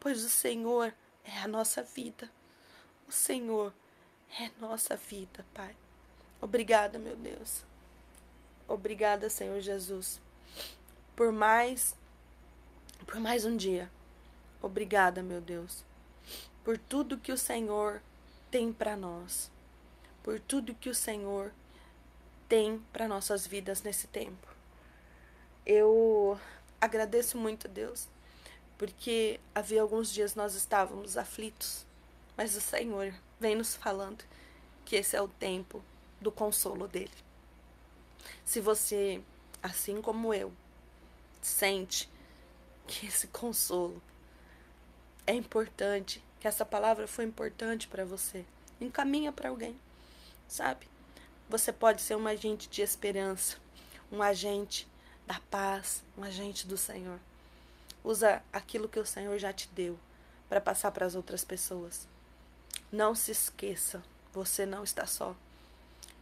Pois 0.00 0.24
o 0.24 0.28
Senhor 0.28 0.94
é 1.24 1.38
a 1.38 1.48
nossa 1.48 1.82
vida. 1.82 2.30
O 3.06 3.12
Senhor 3.12 3.72
é 4.40 4.50
nossa 4.60 4.96
vida, 4.96 5.44
Pai. 5.54 5.74
Obrigada, 6.40 6.98
meu 6.98 7.16
Deus. 7.16 7.64
Obrigada, 8.66 9.30
Senhor 9.30 9.60
Jesus, 9.60 10.20
por 11.16 11.32
mais 11.32 11.96
por 13.06 13.18
mais 13.18 13.44
um 13.44 13.56
dia. 13.56 13.90
Obrigada, 14.60 15.22
meu 15.22 15.40
Deus, 15.40 15.84
por 16.62 16.76
tudo 16.76 17.16
que 17.16 17.32
o 17.32 17.38
Senhor 17.38 18.02
tem 18.50 18.72
para 18.72 18.96
nós. 18.96 19.50
Por 20.22 20.38
tudo 20.38 20.74
que 20.74 20.90
o 20.90 20.94
Senhor 20.94 21.52
tem 22.48 22.78
para 22.92 23.08
nossas 23.08 23.46
vidas 23.46 23.82
nesse 23.82 24.06
tempo 24.08 24.58
eu 25.68 26.40
agradeço 26.80 27.36
muito 27.36 27.68
a 27.68 27.70
Deus, 27.70 28.08
porque 28.78 29.40
havia 29.52 29.82
alguns 29.82 30.10
dias 30.10 30.36
nós 30.36 30.54
estávamos 30.54 31.18
aflitos, 31.18 31.84
mas 32.36 32.56
o 32.56 32.60
Senhor 32.60 33.12
vem 33.40 33.56
nos 33.56 33.74
falando 33.74 34.24
que 34.84 34.96
esse 34.96 35.16
é 35.16 35.20
o 35.20 35.28
tempo 35.28 35.82
do 36.20 36.30
consolo 36.30 36.86
dele. 36.86 37.10
Se 38.44 38.60
você, 38.60 39.20
assim 39.62 40.00
como 40.00 40.32
eu, 40.32 40.52
sente 41.42 42.08
que 42.86 43.06
esse 43.06 43.26
consolo 43.26 44.00
é 45.26 45.34
importante, 45.34 46.24
que 46.40 46.48
essa 46.48 46.64
palavra 46.64 47.06
foi 47.06 47.24
importante 47.24 47.88
para 47.88 48.04
você, 48.04 48.44
encaminha 48.80 49.32
para 49.32 49.50
alguém, 49.50 49.78
sabe? 50.46 50.88
Você 51.48 51.72
pode 51.72 52.00
ser 52.00 52.16
um 52.16 52.26
agente 52.26 52.68
de 52.68 52.80
esperança, 52.80 53.56
um 54.10 54.22
agente 54.22 54.86
da 55.26 55.40
paz, 55.50 56.02
um 56.16 56.22
agente 56.22 56.66
do 56.66 56.76
Senhor. 56.76 57.18
Usa 58.08 58.42
aquilo 58.50 58.88
que 58.88 58.98
o 58.98 59.04
Senhor 59.04 59.38
já 59.38 59.52
te 59.52 59.68
deu 59.68 59.98
para 60.48 60.62
passar 60.62 60.90
para 60.92 61.04
as 61.04 61.14
outras 61.14 61.44
pessoas. 61.44 62.08
Não 62.90 63.14
se 63.14 63.30
esqueça, 63.32 64.02
você 64.32 64.64
não 64.64 64.82
está 64.82 65.04
só. 65.04 65.36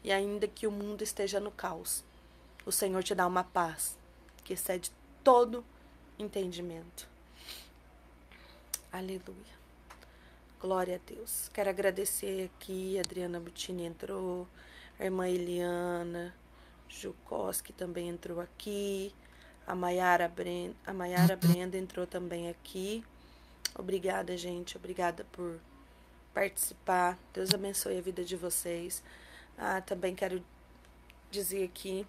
E 0.02 0.10
ainda 0.10 0.48
que 0.48 0.66
o 0.66 0.72
mundo 0.72 1.02
esteja 1.02 1.38
no 1.38 1.52
caos, 1.52 2.02
o 2.64 2.72
Senhor 2.72 3.04
te 3.04 3.14
dá 3.14 3.24
uma 3.24 3.44
paz 3.44 3.96
que 4.42 4.54
excede 4.54 4.90
todo 5.22 5.64
entendimento. 6.18 7.08
Aleluia. 8.90 9.56
Glória 10.60 10.96
a 10.96 11.08
Deus. 11.08 11.48
Quero 11.54 11.70
agradecer 11.70 12.50
aqui, 12.52 12.98
Adriana 12.98 13.38
Butini 13.38 13.84
entrou, 13.84 14.48
a 14.98 15.04
irmã 15.04 15.28
Eliana, 15.28 16.34
Jukoski 16.88 17.72
também 17.72 18.08
entrou 18.08 18.40
aqui. 18.40 19.14
A 19.66 19.74
Mayara 19.74 20.28
Brenda, 20.28 20.76
a 20.86 20.92
Mayara 20.92 21.36
Brenda 21.36 21.76
entrou 21.76 22.06
também 22.06 22.48
aqui. 22.48 23.04
Obrigada, 23.74 24.36
gente. 24.36 24.76
Obrigada 24.76 25.26
por 25.32 25.58
participar. 26.32 27.18
Deus 27.32 27.52
abençoe 27.52 27.98
a 27.98 28.00
vida 28.00 28.24
de 28.24 28.36
vocês. 28.36 29.02
Ah, 29.58 29.80
também 29.80 30.14
quero 30.14 30.42
dizer 31.30 31.64
aqui, 31.64 32.06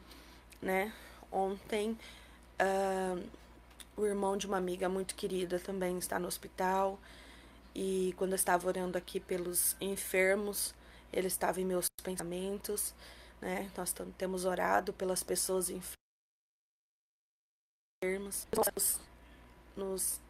né? 0.61 0.93
Ontem, 1.31 1.97
uh, 2.61 3.23
o 3.95 4.05
irmão 4.05 4.37
de 4.37 4.45
uma 4.45 4.57
amiga 4.57 4.87
muito 4.87 5.15
querida 5.15 5.59
também 5.59 5.97
está 5.97 6.19
no 6.19 6.27
hospital. 6.27 6.99
E 7.73 8.13
quando 8.17 8.31
eu 8.31 8.35
estava 8.35 8.67
orando 8.67 8.97
aqui 8.97 9.19
pelos 9.19 9.75
enfermos, 9.81 10.73
ele 11.11 11.27
estava 11.27 11.59
em 11.59 11.65
meus 11.65 11.87
pensamentos. 12.03 12.93
Né? 13.41 13.69
Nós 13.77 13.93
temos 14.17 14.45
orado 14.45 14.93
pelas 14.93 15.23
pessoas 15.23 15.69
enfermas. 15.69 15.96
Nos, 19.75 20.21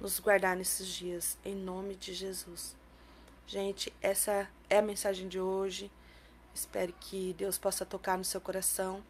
nos 0.00 0.18
guardar 0.18 0.56
nesses 0.56 0.88
dias, 0.88 1.38
em 1.44 1.54
nome 1.54 1.94
de 1.94 2.12
Jesus. 2.12 2.74
Gente, 3.46 3.92
essa 4.02 4.50
é 4.68 4.78
a 4.78 4.82
mensagem 4.82 5.28
de 5.28 5.38
hoje. 5.38 5.92
Espero 6.52 6.92
que 6.94 7.34
Deus 7.34 7.56
possa 7.56 7.86
tocar 7.86 8.18
no 8.18 8.24
seu 8.24 8.40
coração 8.40 9.00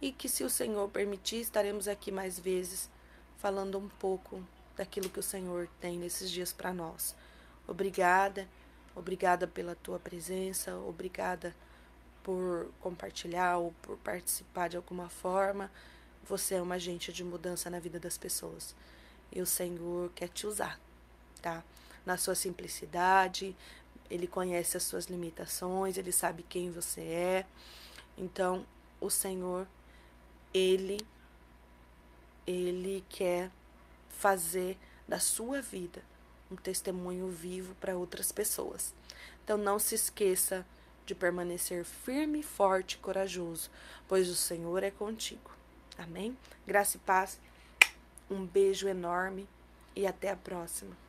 e 0.00 0.10
que, 0.10 0.28
se 0.28 0.42
o 0.42 0.50
Senhor 0.50 0.88
permitir, 0.88 1.36
estaremos 1.36 1.86
aqui 1.86 2.10
mais 2.10 2.40
vezes 2.40 2.90
falando 3.38 3.78
um 3.78 3.88
pouco 3.88 4.44
daquilo 4.76 5.08
que 5.08 5.20
o 5.20 5.22
Senhor 5.22 5.68
tem 5.80 5.96
nesses 5.96 6.28
dias 6.28 6.52
para 6.52 6.74
nós. 6.74 7.14
Obrigada, 7.68 8.48
obrigada 8.96 9.46
pela 9.46 9.76
tua 9.76 10.00
presença, 10.00 10.76
obrigada 10.76 11.54
por 12.24 12.68
compartilhar 12.80 13.58
ou 13.58 13.72
por 13.80 13.96
participar 13.98 14.68
de 14.68 14.76
alguma 14.76 15.08
forma, 15.08 15.70
você 16.28 16.56
é 16.56 16.62
um 16.62 16.72
agente 16.72 17.12
de 17.12 17.24
mudança 17.24 17.68
na 17.68 17.78
vida 17.78 17.98
das 17.98 18.16
pessoas. 18.16 18.74
E 19.30 19.40
o 19.40 19.46
Senhor 19.46 20.10
quer 20.14 20.28
te 20.28 20.46
usar, 20.46 20.78
tá? 21.40 21.64
Na 22.04 22.16
sua 22.16 22.34
simplicidade, 22.34 23.56
ele 24.10 24.26
conhece 24.26 24.76
as 24.76 24.82
suas 24.82 25.06
limitações, 25.06 25.96
ele 25.96 26.12
sabe 26.12 26.42
quem 26.42 26.70
você 26.70 27.00
é. 27.00 27.46
Então, 28.16 28.66
o 29.00 29.08
Senhor, 29.08 29.66
ele 30.52 31.00
ele 32.46 33.04
quer 33.08 33.50
fazer 34.10 34.76
da 35.06 35.20
sua 35.20 35.62
vida 35.62 36.02
um 36.50 36.56
testemunho 36.56 37.28
vivo 37.28 37.74
para 37.76 37.96
outras 37.96 38.30
pessoas. 38.30 38.92
Então, 39.42 39.56
não 39.56 39.78
se 39.78 39.94
esqueça 39.94 40.66
de 41.06 41.14
permanecer 41.14 41.84
firme, 41.84 42.42
forte 42.42 42.94
e 42.94 42.98
corajoso, 42.98 43.70
pois 44.06 44.28
o 44.28 44.34
Senhor 44.34 44.82
é 44.82 44.90
contigo. 44.90 45.50
Amém? 46.02 46.36
Graça 46.66 46.96
e 46.96 47.00
paz. 47.00 47.38
Um 48.30 48.44
beijo 48.44 48.88
enorme 48.88 49.48
e 49.94 50.06
até 50.06 50.30
a 50.30 50.36
próxima. 50.36 51.01